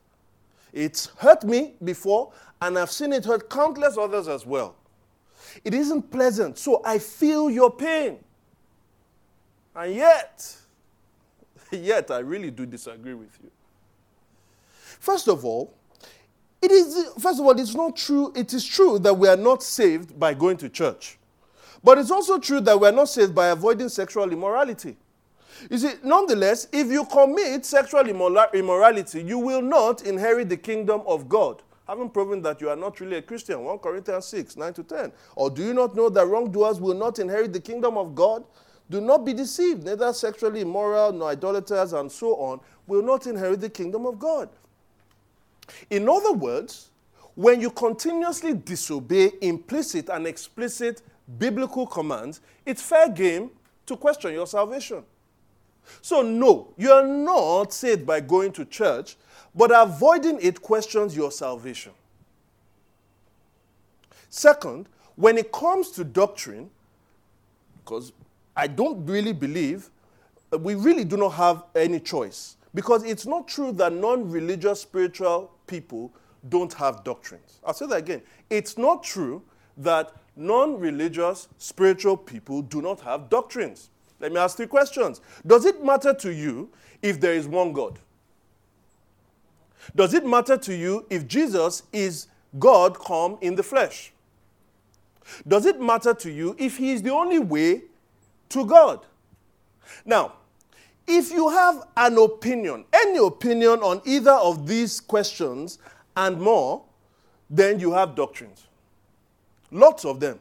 [0.73, 4.77] It's hurt me before, and I've seen it hurt countless others as well.
[5.65, 8.19] It isn't pleasant, so I feel your pain.
[9.75, 10.57] And yet,
[11.71, 13.51] yet I really do disagree with you.
[15.01, 15.73] First of all,
[16.63, 19.63] it is first of all, it's not true, it is true that we are not
[19.63, 21.19] saved by going to church.
[21.85, 24.97] But it's also true that we are not saved by avoiding sexual immorality.
[25.71, 31.29] You see, nonetheless, if you commit sexual immorality, you will not inherit the kingdom of
[31.29, 31.63] God.
[31.87, 35.13] Having proven that you are not really a Christian, 1 Corinthians 6, 9 to 10.
[35.37, 38.45] Or do you not know that wrongdoers will not inherit the kingdom of God?
[38.91, 43.61] Do not be deceived, neither sexually immoral nor idolaters and so on will not inherit
[43.61, 44.49] the kingdom of God.
[45.91, 46.91] In other words,
[47.35, 51.03] when you continuously disobey implicit and explicit
[51.39, 53.51] biblical commands, it's fair game
[53.87, 55.05] to question your salvation.
[56.03, 59.17] So, no, you're not saved by going to church,
[59.55, 61.93] but avoiding it questions your salvation.
[64.29, 66.71] Second, when it comes to doctrine,
[67.85, 68.13] because
[68.57, 69.91] I don't really believe,
[70.53, 72.57] uh, we really do not have any choice.
[72.75, 76.13] Because it's not true that non religious spiritual people
[76.49, 77.61] don't have doctrines.
[77.65, 78.23] I'll say that again.
[78.51, 79.43] It's not true
[79.79, 83.89] that non religious spiritual people do not have doctrines.
[84.21, 85.21] Let me ask three questions.
[85.47, 86.71] Does it matter to you
[87.03, 87.99] if there is one God?
[89.95, 92.27] Does it matter to you if Jesus is
[92.59, 94.13] God come in the flesh?
[95.47, 97.83] Does it matter to you if he is the only way
[98.51, 99.05] to God?
[100.05, 100.33] Now,
[101.07, 105.79] if you have an opinion, any opinion on either of these questions
[106.17, 106.83] and more,
[107.49, 108.67] then you have doctrines.
[109.71, 110.41] Lots of them.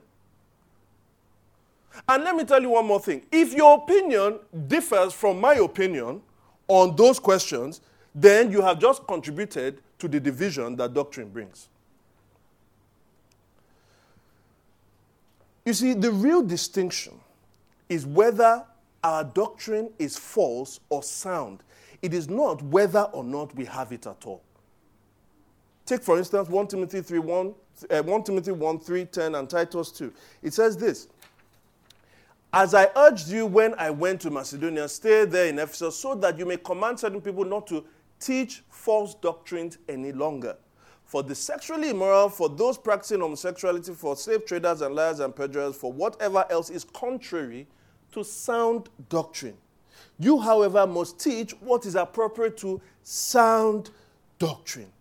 [2.08, 3.23] And let me tell you one more thing.
[3.31, 6.21] If your opinion differs from my opinion
[6.67, 7.81] on those questions,
[8.13, 11.69] then you have just contributed to the division that doctrine brings.
[15.65, 17.13] You see, the real distinction
[17.89, 18.63] is whether
[19.03, 21.63] our doctrine is false or sound.
[22.01, 24.43] It is not whether or not we have it at all.
[25.86, 27.53] Take, for instance, 1 Timothy 3 1,
[27.91, 30.13] uh, 1 Timothy 1 3 10 and Titus 2.
[30.41, 31.08] It says this
[32.58, 36.39] As I urged you when I went to Macedonia, stay there in Ephesus so that
[36.39, 37.84] you may command certain people not to
[38.18, 40.56] teach false doctrines any longer
[41.04, 45.76] for the sexually immoral, for those practicing homosexuality, for slave traders and liars and perjurers,
[45.76, 47.68] for whatever else is contrary
[48.13, 49.58] to sound doctrine.
[50.18, 53.89] You, however, must teach what is appropriate to sound
[54.39, 54.94] doctrine.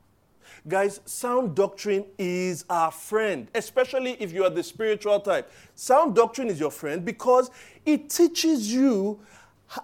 [0.66, 5.53] Guys, sound doctrine is our friend, especially if you are the spiritual type.
[5.74, 7.50] Sound doctrine is your friend because
[7.85, 9.20] it teaches you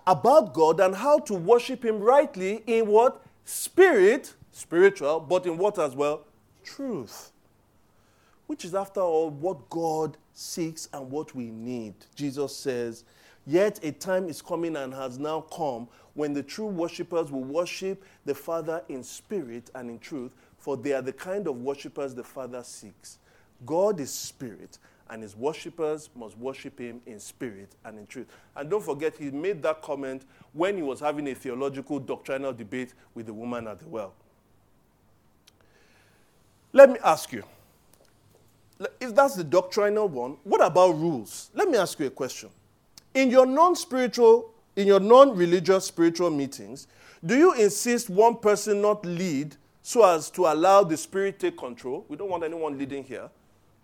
[0.06, 3.22] about God and how to worship Him rightly in what?
[3.44, 6.24] Spirit spiritual, but in what as well?
[6.64, 7.32] Truth.
[8.46, 11.94] Which is, after all, what God seeks and what we need.
[12.14, 13.04] Jesus says,
[13.46, 18.04] Yet a time is coming and has now come when the true worshippers will worship
[18.24, 22.22] the Father in spirit and in truth, for they are the kind of worshippers the
[22.22, 23.18] Father seeks.
[23.66, 28.28] God is spirit, and his worshippers must worship him in spirit and in truth.
[28.54, 32.94] And don't forget, he made that comment when he was having a theological doctrinal debate
[33.14, 34.12] with the woman at the well.
[36.72, 37.42] Let me ask you
[39.00, 41.50] if that's the doctrinal one, what about rules?
[41.54, 42.50] Let me ask you a question.
[43.14, 46.86] In your non spiritual, in your non religious spiritual meetings,
[47.24, 49.56] do you insist one person not lead
[49.90, 52.06] so as to allow the spirit take control?
[52.08, 53.28] We don't want anyone leading here,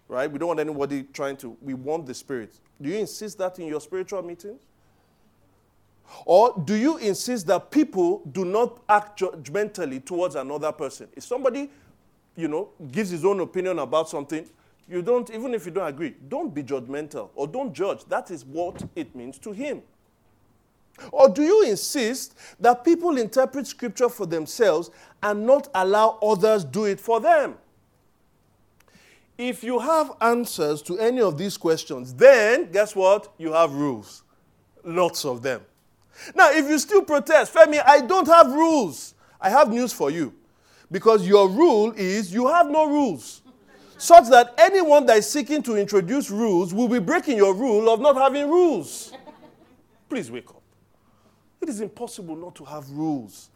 [0.07, 0.31] right?
[0.31, 2.61] We don't want anybody trying to, we want the spirit.
[2.81, 4.61] Do you insist that in your spiritual meetings?
[6.25, 11.09] Or do you insist that people do not act judgmentally towards another person?
[11.17, 11.71] If somebody
[12.37, 14.47] you know, gives his own opinion about something,
[14.89, 18.05] you don't, even if you don't agree, don't be judgmental or don't judge.
[18.05, 19.83] That is what it means to him.
[21.13, 24.91] Or do you insist that people interpret scripture for themselves
[25.23, 27.57] and not allow others do it for them?
[29.39, 33.33] If you have answers to any of these questions, then guess what?
[33.37, 34.23] You have rules.
[34.83, 35.63] Lots of them.
[36.35, 39.15] Now, if you still protest, Femi, I don't have rules.
[39.41, 40.33] I have news for you.
[40.91, 43.43] Because your rule is you have no rules.
[43.99, 48.01] Such that anyone that is seeking to introduce rules will be breaking your rule of
[48.01, 49.13] not having rules.
[50.09, 50.56] Please wake up.
[51.67, 53.51] It is impossible not to have rules.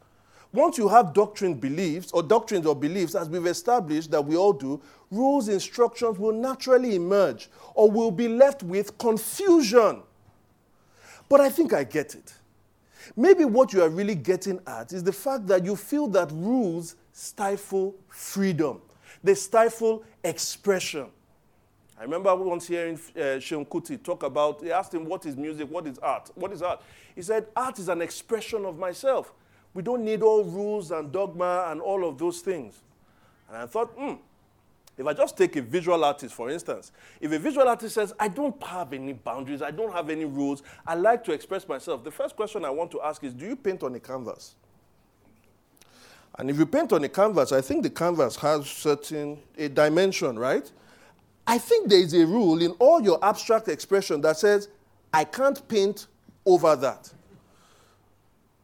[0.53, 4.53] Once you have doctrine beliefs or doctrines or beliefs, as we've established that we all
[4.53, 10.03] do, rules, instructions will naturally emerge or will be left with confusion.
[11.29, 12.35] But I think I get it.
[13.15, 16.97] Maybe what you are really getting at is the fact that you feel that rules
[17.13, 18.83] stifle freedom,
[19.23, 21.07] they stifle expression.
[22.01, 25.71] I remember once hearing uh, Seun Kuti talk about, he asked him, What is music?
[25.71, 26.31] What is art?
[26.35, 26.81] What is art?
[27.15, 29.35] He said, Art is an expression of myself.
[29.75, 32.81] We don't need all rules and dogma and all of those things.
[33.49, 34.15] And I thought, hmm,
[34.97, 38.29] if I just take a visual artist, for instance, if a visual artist says, I
[38.29, 42.11] don't have any boundaries, I don't have any rules, I like to express myself, the
[42.11, 44.55] first question I want to ask is, Do you paint on a canvas?
[46.39, 50.39] And if you paint on a canvas, I think the canvas has certain a dimension,
[50.39, 50.73] right?
[51.47, 54.69] I think there is a rule in all your abstract expression that says,
[55.13, 56.07] I can't paint
[56.47, 57.13] over that.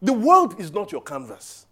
[0.02, 1.66] The world is not your canvas.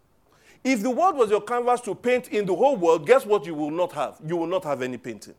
[0.65, 3.55] If the world was your canvas to paint in the whole world, guess what you
[3.55, 4.17] will not have?
[4.27, 5.35] You will not have any painting.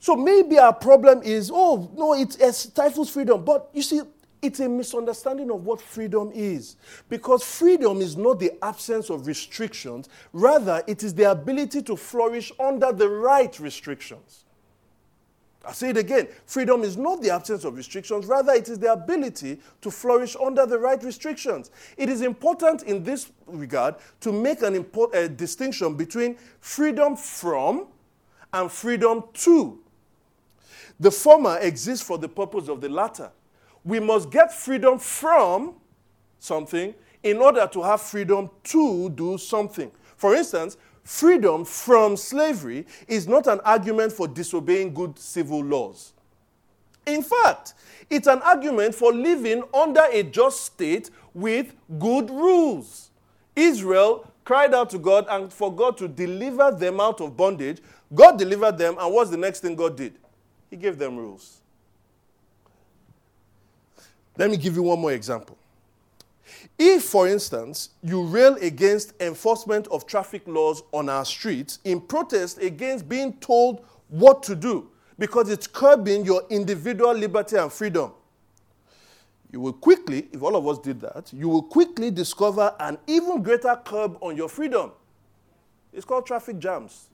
[0.00, 3.44] So maybe our problem is, oh, no, it, stifles freedom.
[3.44, 4.00] But you see,
[4.40, 6.76] it's a misunderstanding of what freedom is.
[7.08, 12.52] Because freedom is not the absence of restrictions, rather, it is the ability to flourish
[12.60, 14.44] under the right restrictions.
[15.64, 18.92] I say it again freedom is not the absence of restrictions, rather, it is the
[18.92, 21.70] ability to flourish under the right restrictions.
[21.96, 27.88] It is important in this regard to make an import, a distinction between freedom from
[28.52, 29.80] and freedom to.
[31.00, 33.30] The former exists for the purpose of the latter
[33.88, 35.72] we must get freedom from
[36.38, 39.90] something in order to have freedom to do something.
[40.14, 46.12] For instance, freedom from slavery is not an argument for disobeying good civil laws.
[47.06, 47.72] In fact,
[48.10, 53.10] it's an argument for living under a just state with good rules.
[53.56, 57.80] Israel cried out to God and for God to deliver them out of bondage.
[58.14, 60.12] God delivered them, and what's the next thing God did?
[60.68, 61.62] He gave them rules.
[64.38, 65.58] Let me give you one more example.
[66.78, 72.58] If, for instance, you rail against enforcement of traffic laws on our streets in protest
[72.62, 78.12] against being told what to do because it's curbing your individual liberty and freedom,
[79.50, 83.42] you will quickly, if all of us did that, you will quickly discover an even
[83.42, 84.92] greater curb on your freedom.
[85.92, 87.08] It's called traffic jams.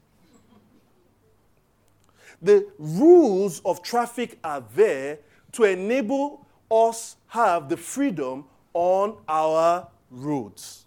[2.42, 5.18] The rules of traffic are there
[5.52, 6.43] to enable
[6.74, 10.86] us have the freedom on our roads.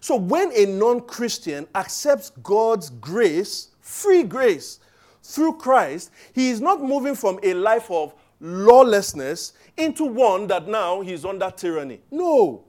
[0.00, 4.80] So when a non-Christian accepts God's grace, free grace
[5.22, 11.00] through Christ, he is not moving from a life of lawlessness into one that now
[11.00, 12.00] he's under tyranny.
[12.10, 12.64] No.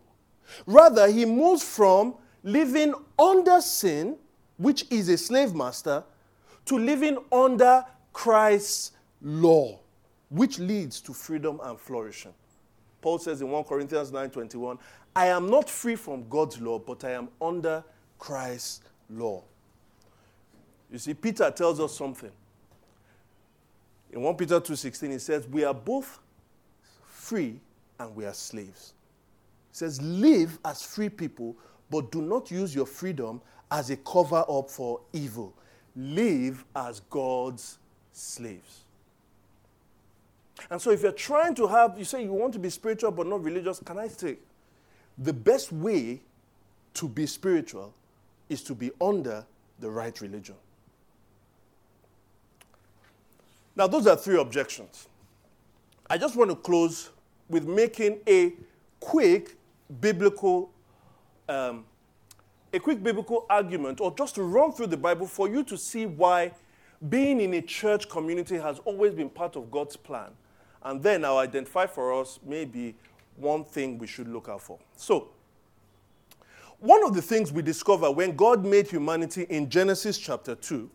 [0.66, 4.18] Rather, he moves from living under sin,
[4.58, 6.04] which is a slave master,
[6.66, 9.80] to living under Christ's law,
[10.30, 12.34] which leads to freedom and flourishing.
[13.02, 14.78] Paul says in 1 Corinthians 9:21,
[15.16, 17.84] I am not free from God's law, but I am under
[18.18, 19.44] Christ's law.
[20.92, 22.32] You see, Peter tells us something.
[24.12, 26.20] In 1 Peter 2:16, he says, We are both
[27.06, 27.60] free
[28.00, 28.94] and we are slaves.
[29.72, 31.56] He says, Live as free people,
[31.90, 35.54] but do not use your freedom as a cover up for evil
[36.00, 37.78] live as God's
[38.14, 38.84] slaves.
[40.70, 43.28] And so, if you're trying to have, you say you want to be spiritual but
[43.28, 44.38] not religious, can I say
[45.18, 46.22] the best way
[46.96, 47.94] to be spiritual
[48.50, 49.46] is to be under
[49.80, 50.56] the right religion?
[53.76, 55.08] Now, those are three objections.
[56.10, 57.12] I just want to close
[57.48, 58.54] with making a
[59.00, 59.56] quick
[60.02, 60.72] biblical
[61.48, 61.86] um,
[62.74, 66.06] a quick biblical argument or just to run through the Bible for you to see
[66.06, 66.52] why
[67.10, 70.30] being in a church community has always been part of God's plan.
[70.84, 72.96] And then I'll identify for us maybe
[73.36, 74.80] one thing we should look out for.
[74.96, 75.30] So,
[76.80, 80.90] one of the things we discover when God made humanity in Genesis chapter 2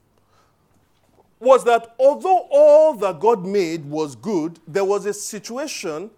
[1.39, 6.11] was that although all that God made was good, there was a situation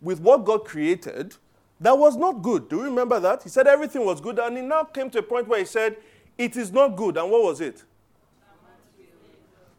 [0.00, 1.36] with what God created
[1.82, 2.68] that was not good.
[2.68, 3.42] Do you remember that?
[3.42, 5.96] He said everything was good, and he now came to a point where he said,
[6.38, 7.16] It is not good.
[7.16, 7.82] And what was it?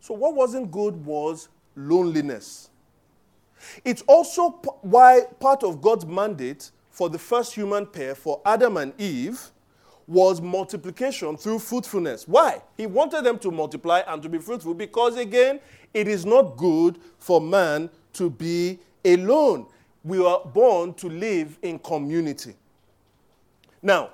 [0.01, 2.69] So, what wasn't good was loneliness.
[3.83, 8.77] It's also p- why part of God's mandate for the first human pair, for Adam
[8.77, 9.51] and Eve,
[10.07, 12.27] was multiplication through fruitfulness.
[12.27, 12.61] Why?
[12.77, 15.59] He wanted them to multiply and to be fruitful because, again,
[15.93, 19.65] it is not good for man to be alone
[20.03, 22.53] we were born to live in community.
[23.81, 24.11] Now,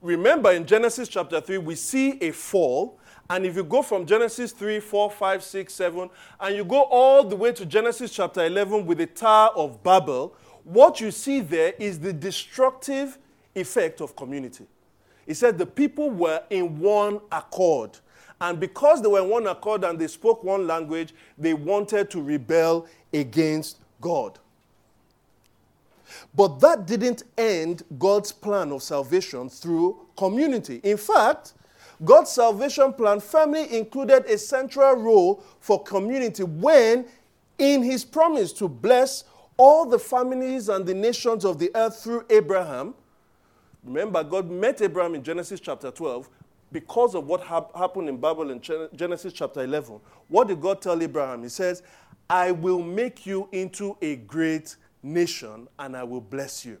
[0.00, 2.98] remember in Genesis chapter 3, we see a fall.
[3.30, 6.10] And if you go from Genesis 3, 4, 5, 6, 7,
[6.40, 10.34] and you go all the way to Genesis chapter 11 with the Tower of Babel,
[10.64, 13.18] what you see there is the destructive
[13.54, 14.66] effect of community.
[15.26, 17.98] He said the people were in one accord.
[18.40, 22.20] And because they were in one accord and they spoke one language, they wanted to
[22.20, 24.38] rebel against God.
[26.34, 30.80] But that didn't end God's plan of salvation through community.
[30.82, 31.54] In fact,
[32.02, 37.06] God's salvation plan firmly included a central role for community when,
[37.58, 39.24] in his promise to bless
[39.56, 42.94] all the families and the nations of the earth through Abraham,
[43.84, 46.28] remember, God met Abraham in Genesis chapter 12
[46.72, 50.00] because of what hap- happened in Babel in Genesis chapter 11.
[50.28, 51.44] What did God tell Abraham?
[51.44, 51.82] He says,
[52.28, 56.78] I will make you into a great nation and I will bless you.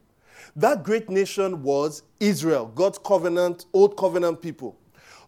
[0.56, 4.76] That great nation was Israel, God's covenant, old covenant people.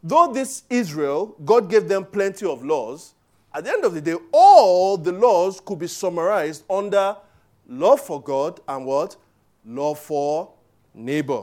[0.09, 3.15] Though this Israel, God gave them plenty of laws,
[3.53, 7.17] at the end of the day, all the laws could be summarized under
[7.69, 9.17] love for God and what?
[9.65, 10.53] Love for
[10.95, 11.43] neighbor.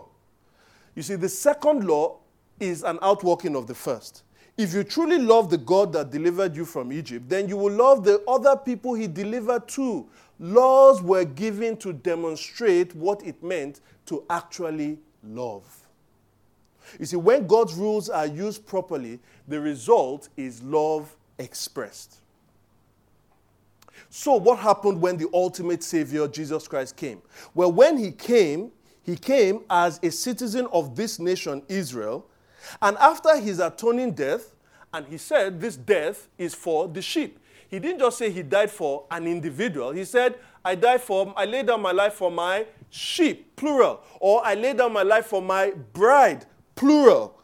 [0.96, 2.20] You see, the second law
[2.58, 4.24] is an outworking of the first.
[4.58, 8.06] If you truly love the God that delivered you from Egypt, then you will love
[8.06, 10.08] the other people he delivered to.
[10.40, 15.83] Laws were given to demonstrate what it meant to actually love.
[17.00, 22.18] You see, when God's rules are used properly, the result is love expressed.
[24.10, 27.22] So, what happened when the ultimate Savior, Jesus Christ, came?
[27.54, 28.72] Well, when he came,
[29.04, 32.26] He came as a citizen of this nation, Israel.
[32.82, 34.56] And after his atoning death,
[34.94, 37.40] and he said this death is for the sheep.
[37.68, 39.92] He didn't just say he died for an individual.
[39.92, 44.02] He said, I died for, I laid down my life for my sheep, plural.
[44.20, 46.46] Or I laid down my life for my bride,
[46.76, 47.40] plural.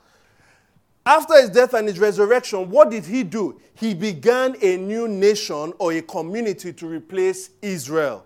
[1.05, 3.59] After his death and his resurrection, what did he do?
[3.73, 8.25] He began a new nation or a community to replace Israel.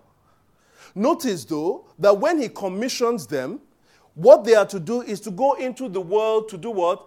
[0.94, 3.60] Notice, though, that when he commissions them,
[4.14, 7.06] what they are to do is to go into the world to do what?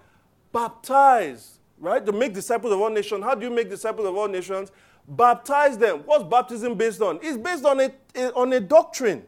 [0.51, 2.05] Baptize, right?
[2.05, 3.23] To make disciples of all nations.
[3.23, 4.71] How do you make disciples of all nations?
[5.07, 6.01] Baptize them.
[6.05, 7.19] What's baptism based on?
[7.21, 9.23] It's based on a, a on a doctrine.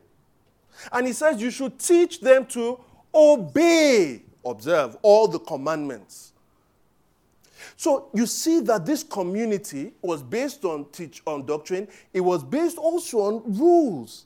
[0.92, 2.80] And he says you should teach them to
[3.14, 6.34] obey, observe all the commandments.
[7.76, 11.88] So you see that this community was based on teach on doctrine.
[12.14, 14.26] It was based also on rules.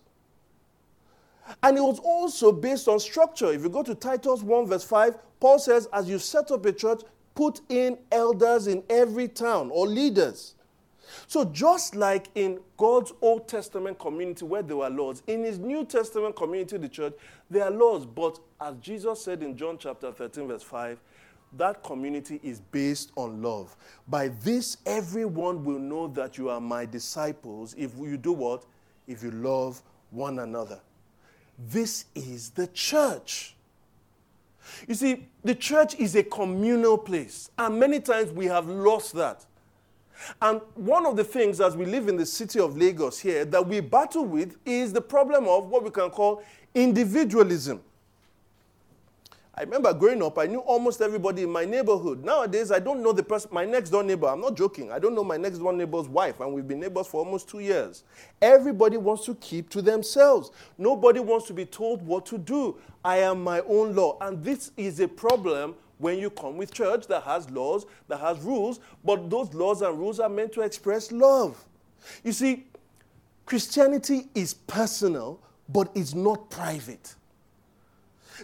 [1.62, 3.52] And it was also based on structure.
[3.52, 6.72] If you go to Titus 1, verse 5, Paul says, As you set up a
[6.72, 7.02] church,
[7.36, 10.56] put in elders in every town or leaders.
[11.28, 15.86] So, just like in God's Old Testament community where there were laws, in his New
[15.86, 17.14] Testament community, the church,
[17.50, 18.06] there are laws.
[18.06, 21.00] But as Jesus said in John chapter 13, verse 5,
[21.58, 23.76] that community is based on love.
[24.08, 28.66] By this, everyone will know that you are my disciples if you do what?
[29.08, 30.80] If you love one another.
[31.58, 33.56] This is the church.
[34.88, 39.46] You see, the church is a communal place, and many times we have lost that.
[40.42, 43.68] And one of the things as we live in the city of Lagos here that
[43.68, 46.44] we battle with is the problem of what we can call
[46.74, 47.82] individualism.
[49.56, 52.26] I remember growing up, I knew almost everybody in my neighborhood.
[52.26, 54.26] Nowadays, I don't know the person, my next door neighbor.
[54.26, 54.92] I'm not joking.
[54.92, 57.60] I don't know my next door neighbor's wife, and we've been neighbors for almost two
[57.60, 58.04] years.
[58.42, 60.50] Everybody wants to keep to themselves.
[60.80, 62.78] Nobody wants to be told what to do.
[63.06, 64.18] I am my own law.
[64.22, 68.38] And this is a problem when you come with church that has laws, that has
[68.42, 71.64] rules, but those laws and rules are meant to express love.
[72.24, 72.66] You see,
[73.46, 75.40] Christianity is personal,
[75.70, 77.16] but it's not private.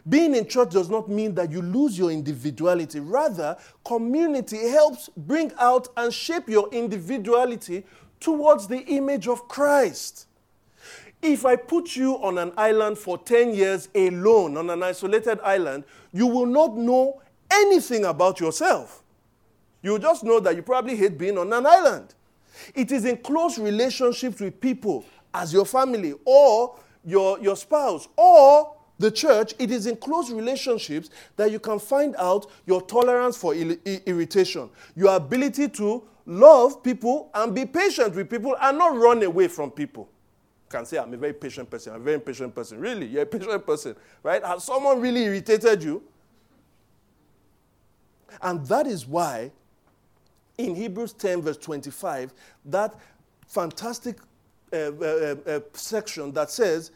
[0.07, 3.01] Being in church does not mean that you lose your individuality.
[3.01, 7.83] Rather, community helps bring out and shape your individuality
[8.21, 10.27] towards the image of Christ.
[11.21, 15.83] If I put you on an island for 10 years alone, on an isolated island,
[16.13, 17.21] you will not know
[17.51, 19.03] anything about yourself.
[19.81, 22.13] You just know that you probably hate being on an island.
[22.75, 26.75] It is in close relationships with people as your family or
[27.05, 32.15] your, your spouse or the church, it is in close relationships that you can find
[32.17, 38.55] out your tolerance for irritation, your ability to love people and be patient with people
[38.61, 40.09] and not run away from people.
[40.67, 41.93] You can say, I'm a very patient person.
[41.93, 42.79] I'm a very patient person.
[42.79, 43.07] Really?
[43.07, 44.43] You're a patient person, right?
[44.43, 46.03] Has someone really irritated you?
[48.41, 49.51] And that is why
[50.57, 52.33] in Hebrews 10, verse 25,
[52.65, 52.93] that
[53.47, 54.17] fantastic
[54.71, 56.91] uh, uh, uh, section that says,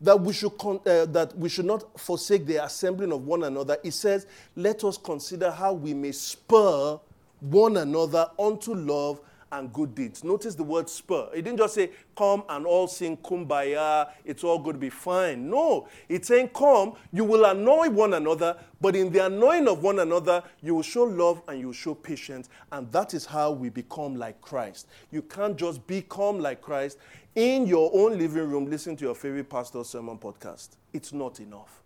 [0.00, 3.76] that we should con- uh, that we should not forsake the assembling of one another.
[3.84, 4.26] It says,
[4.56, 6.98] "Let us consider how we may spur
[7.40, 9.20] one another unto love
[9.52, 11.28] and good deeds." Notice the word spur.
[11.34, 15.48] It didn't just say, "Come and all sing kumbaya, it's all going to be fine."
[15.50, 19.98] No, it's saying, "Come, you will annoy one another, but in the annoying of one
[19.98, 23.68] another, you will show love and you will show patience, and that is how we
[23.68, 24.86] become like Christ.
[25.10, 26.98] You can't just become like Christ
[27.34, 30.70] in your own living room listening to your favorite pastor's sermon podcast.
[30.92, 31.79] It's not enough.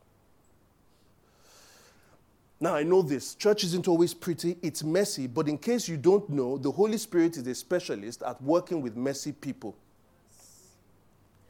[2.61, 3.34] Now, I know this.
[3.34, 7.36] Church isn't always pretty, it's messy, but in case you don't know, the Holy Spirit
[7.36, 9.76] is a specialist at working with messy people.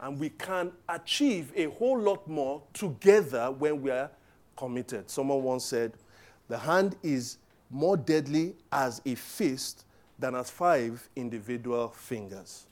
[0.01, 4.11] And we can achieve a whole lot more together when we are
[4.57, 5.09] committed.
[5.11, 5.93] Someone once said,
[6.49, 7.39] The hand is
[7.71, 9.85] more deadly as a fist
[10.19, 12.67] than as five individual fingers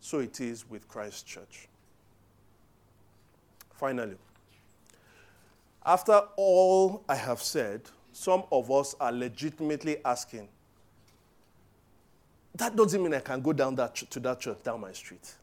[0.00, 1.68] so it is with Christ Church.
[3.74, 4.16] Finally,
[5.88, 7.80] after all I have said,
[8.12, 10.46] some of us are legitimately asking,
[12.54, 15.34] that doesn't mean I can go down that ch- to that church down my street.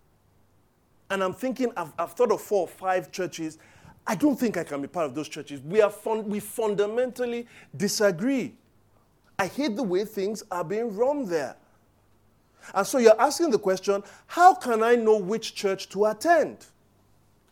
[1.09, 3.57] And I'm thinking, I've, I've, thought of four or five churches.
[4.05, 5.61] I don't think I can be part of those churches.
[5.61, 8.53] We, are fun- we fundamentally disagree.
[9.39, 11.55] I hate the way things are being run there.
[12.75, 16.67] And so you're asking the question how can I know which church to attend?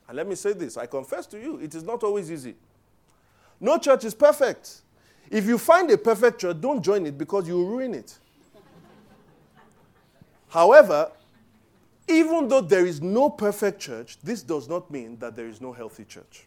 [0.07, 2.55] And let me say this I confess to you, it is not always easy.
[3.63, 4.81] No church is perfect.
[5.31, 8.19] If you find a perfect church, don't join it because you will ruin it.
[10.49, 11.09] However,
[12.09, 15.71] even though there is no perfect church, this does not mean that there is no
[15.71, 16.45] healthy church.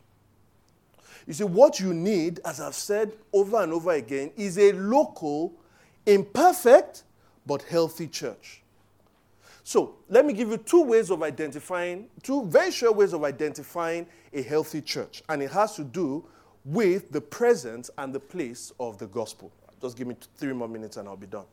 [1.27, 5.55] You see, what you need, as I've said over and over again, is a local,
[6.05, 7.05] imperfect,
[7.47, 8.62] but healthy church.
[9.64, 14.07] So, let me give you two ways of identifying, two very sure ways of identifying
[14.35, 15.23] a healthy church.
[15.31, 16.27] And it has to do
[16.67, 19.53] with the presence and the place of the gospel.
[19.81, 21.45] Just give me three more minutes and I'll be done.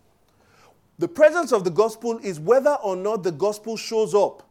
[1.00, 4.48] The presence of the gospel is whether or not the gospel shows up.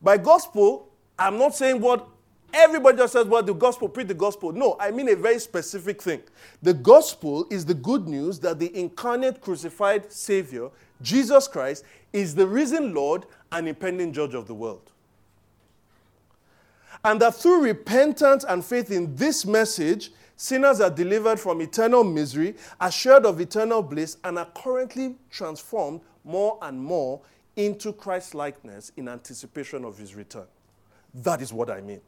[0.00, 0.88] By gospel,
[1.18, 2.06] I'm not saying what
[2.52, 4.52] everybody just says, well, the gospel, preach the gospel.
[4.52, 6.22] No, I mean a very specific thing.
[6.62, 10.70] The gospel is the good news that the incarnate crucified Savior,
[11.02, 14.92] Jesus Christ, is the risen Lord and impending judge of the world.
[17.04, 22.54] And that through repentance and faith in this message, sinners are delivered from eternal misery,
[22.80, 27.20] assured of eternal bliss, and are currently transformed more and more
[27.56, 30.46] into Christ likeness in anticipation of his return.
[31.14, 32.00] That is what I mean.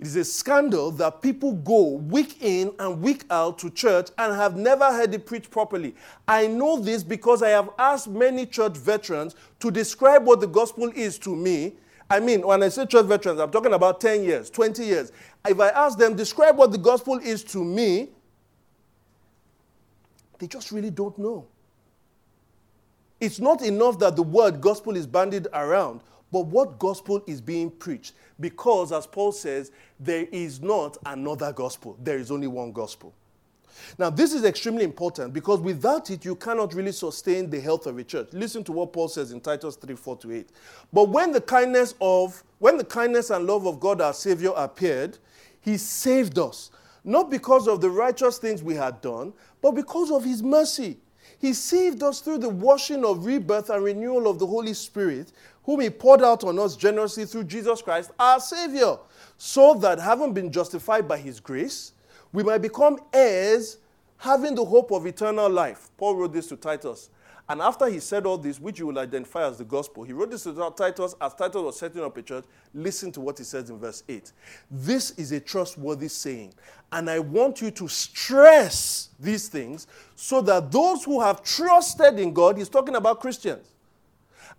[0.00, 4.32] It is a scandal that people go week in and week out to church and
[4.32, 5.96] have never heard it preached properly.
[6.26, 10.92] I know this because I have asked many church veterans to describe what the gospel
[10.94, 11.74] is to me.
[12.10, 15.12] I mean, when I say church veterans, I'm talking about 10 years, 20 years.
[15.46, 18.08] If I ask them, describe what the gospel is to me,
[20.38, 21.46] they just really don't know.
[23.20, 26.00] It's not enough that the word gospel is bandied around,
[26.30, 28.12] but what gospel is being preached?
[28.38, 33.12] Because, as Paul says, there is not another gospel, there is only one gospel.
[33.98, 37.98] Now, this is extremely important because without it, you cannot really sustain the health of
[37.98, 38.28] a church.
[38.32, 40.48] Listen to what Paul says in Titus 3 4 to 8.
[40.92, 45.18] But when the kindness of when the kindness and love of God our Savior appeared,
[45.60, 46.70] he saved us,
[47.04, 50.98] not because of the righteous things we had done, but because of his mercy.
[51.40, 55.80] He saved us through the washing of rebirth and renewal of the Holy Spirit, whom
[55.80, 58.96] He poured out on us generously through Jesus Christ, our Savior,
[59.36, 61.92] so that having been justified by His grace,
[62.32, 63.78] we might become heirs,
[64.16, 65.90] having the hope of eternal life.
[65.96, 67.10] Paul wrote this to Titus.
[67.50, 70.30] And after he said all this, which you will identify as the gospel, he wrote
[70.30, 72.44] this to Titus as Titus was setting up a church.
[72.74, 74.32] Listen to what he says in verse 8.
[74.70, 76.52] This is a trustworthy saying,
[76.92, 82.34] and I want you to stress these things so that those who have trusted in
[82.34, 83.66] God, he's talking about Christians.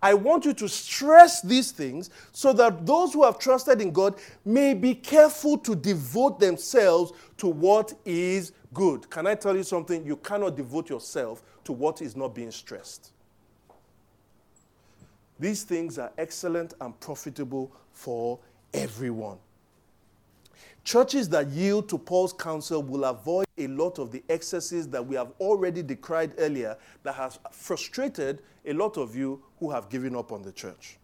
[0.02, 4.14] I want you to stress these things so that those who have trusted in God
[4.44, 9.10] may be careful to devote themselves to what is good.
[9.10, 10.04] Can I tell you something?
[10.06, 13.12] You cannot devote yourself to what is not being stressed.
[15.38, 18.38] These things are excellent and profitable for
[18.72, 19.38] everyone.
[20.90, 25.14] Churches that yield to Paul's counsel will avoid a lot of the excesses that we
[25.14, 30.32] have already decried earlier that has frustrated a lot of you who have given up
[30.32, 30.98] on the church.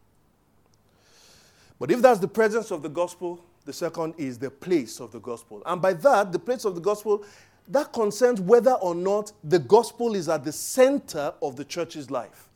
[1.78, 5.20] But if that's the presence of the gospel, the second is the place of the
[5.20, 5.62] gospel.
[5.64, 7.24] And by that, the place of the gospel,
[7.68, 12.48] that concerns whether or not the gospel is at the center of the church's life.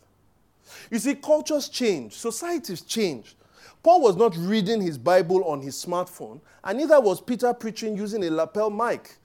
[0.91, 3.37] You see, cultures change, societies change.
[3.83, 8.23] Paul was not reading his Bible on his smartphone, and neither was Peter preaching using
[8.25, 9.17] a lapel mic.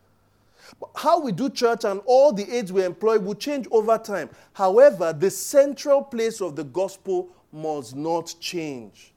[0.95, 4.30] How we do church and all the aids we employ will change over time.
[4.53, 9.14] However, the central place of the gospel must not change.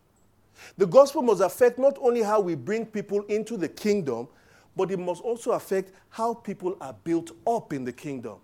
[0.76, 4.28] The gospel must affect not only how we bring people into the kingdom,
[4.76, 8.36] but it must also affect how people are built up in the kingdom.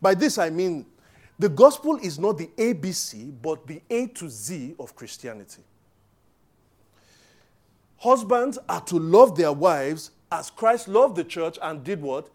[0.00, 0.86] By this I mean
[1.38, 5.62] the gospel is not the ABC, but the A to Z of Christianity.
[7.98, 12.28] Husbands are to love their wives as Christ loved the church and did what?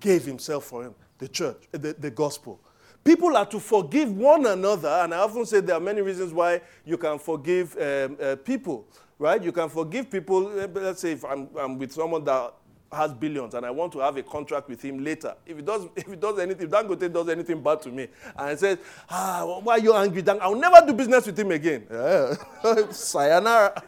[0.00, 2.60] Gave himself for him, the church, the, the gospel.
[3.04, 6.62] People are to forgive one another, and I often say there are many reasons why
[6.86, 8.86] you can forgive um, uh, people,
[9.18, 9.42] right?
[9.42, 12.54] You can forgive people, uh, let's say if I'm, I'm with someone that
[12.90, 15.34] has billions and I want to have a contract with him later.
[15.44, 18.58] If he does, if he does anything, if Dangote does anything bad to me, and
[18.58, 18.78] says,
[19.10, 20.24] ah, why are you angry?
[20.40, 21.86] I'll never do business with him again.
[22.90, 23.82] sayonara.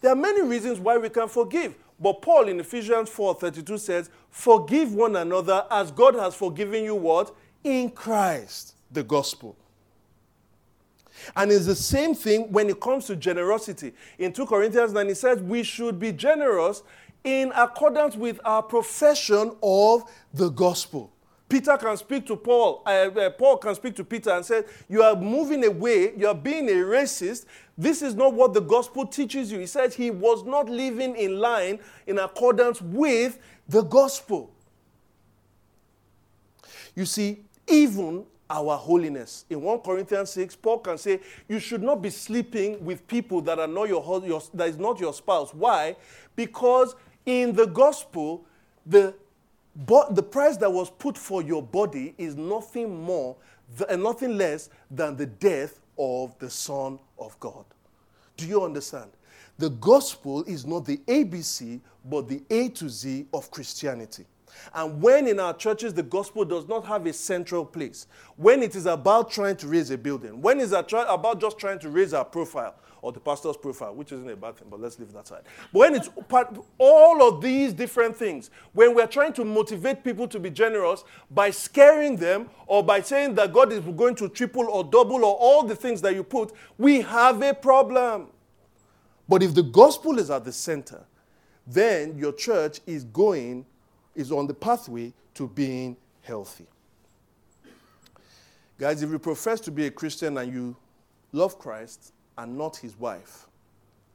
[0.00, 1.74] There are many reasons why we can forgive.
[1.98, 7.34] But Paul in Ephesians 4:32 says, forgive one another as God has forgiven you what?
[7.64, 9.56] In Christ, the gospel.
[11.34, 13.94] And it's the same thing when it comes to generosity.
[14.18, 16.82] In 2 Corinthians 9, it says we should be generous
[17.24, 21.10] in accordance with our profession of the gospel.
[21.48, 25.02] Peter can speak to Paul, uh, uh, Paul can speak to Peter and say, You
[25.02, 27.46] are moving away, you are being a racist.
[27.78, 29.60] This is not what the gospel teaches you.
[29.60, 33.38] He said he was not living in line in accordance with
[33.68, 34.50] the gospel.
[36.96, 39.44] You see, even our holiness.
[39.50, 43.58] In 1 Corinthians 6, Paul can say, You should not be sleeping with people that
[43.58, 45.52] are not your, your that is not your spouse.
[45.52, 45.96] Why?
[46.34, 46.94] Because
[47.24, 48.44] in the gospel,
[48.84, 49.14] the,
[50.10, 53.36] the price that was put for your body is nothing more
[53.88, 57.64] and nothing less than the death of the Son of God.
[58.36, 59.10] Do you understand?
[59.58, 64.24] The gospel is not the ABC, but the A to Z of Christianity.
[64.74, 68.06] And when in our churches the gospel does not have a central place,
[68.36, 71.90] when it is about trying to raise a building, when it's about just trying to
[71.90, 72.74] raise our profile
[73.06, 75.42] or the pastor's profile, which isn't a bad thing, but let's leave that side.
[75.72, 76.10] But when it's
[76.76, 81.50] all of these different things, when we're trying to motivate people to be generous by
[81.50, 85.62] scaring them or by saying that God is going to triple or double or all
[85.62, 88.26] the things that you put, we have a problem.
[89.28, 91.04] But if the gospel is at the center,
[91.64, 93.66] then your church is going
[94.16, 96.66] is on the pathway to being healthy.
[98.80, 100.76] Guys, if you profess to be a Christian and you
[101.30, 103.46] love Christ and not his wife,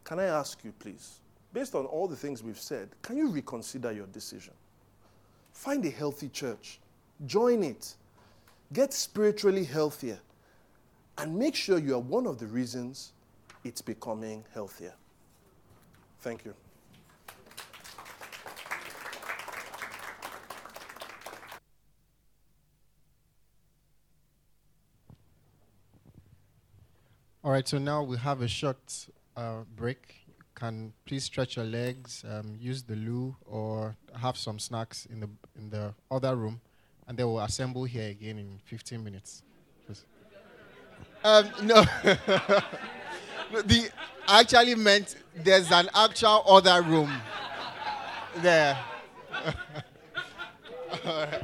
[0.03, 1.19] can I ask you, please,
[1.53, 4.53] based on all the things we've said, can you reconsider your decision?
[5.53, 6.79] Find a healthy church,
[7.25, 7.95] join it,
[8.73, 10.19] get spiritually healthier,
[11.17, 13.13] and make sure you are one of the reasons
[13.63, 14.93] it's becoming healthier.
[16.19, 16.53] Thank you.
[27.43, 30.27] All right, so now we have a short uh, break.
[30.53, 35.29] Can please stretch your legs, um, use the loo, or have some snacks in the
[35.57, 36.61] in the other room,
[37.07, 39.41] and then we'll assemble here again in 15 minutes.
[41.23, 41.81] Um, no,
[43.65, 43.89] the
[44.27, 47.11] actually meant there's an actual other room
[48.43, 48.77] there.
[51.05, 51.43] All right.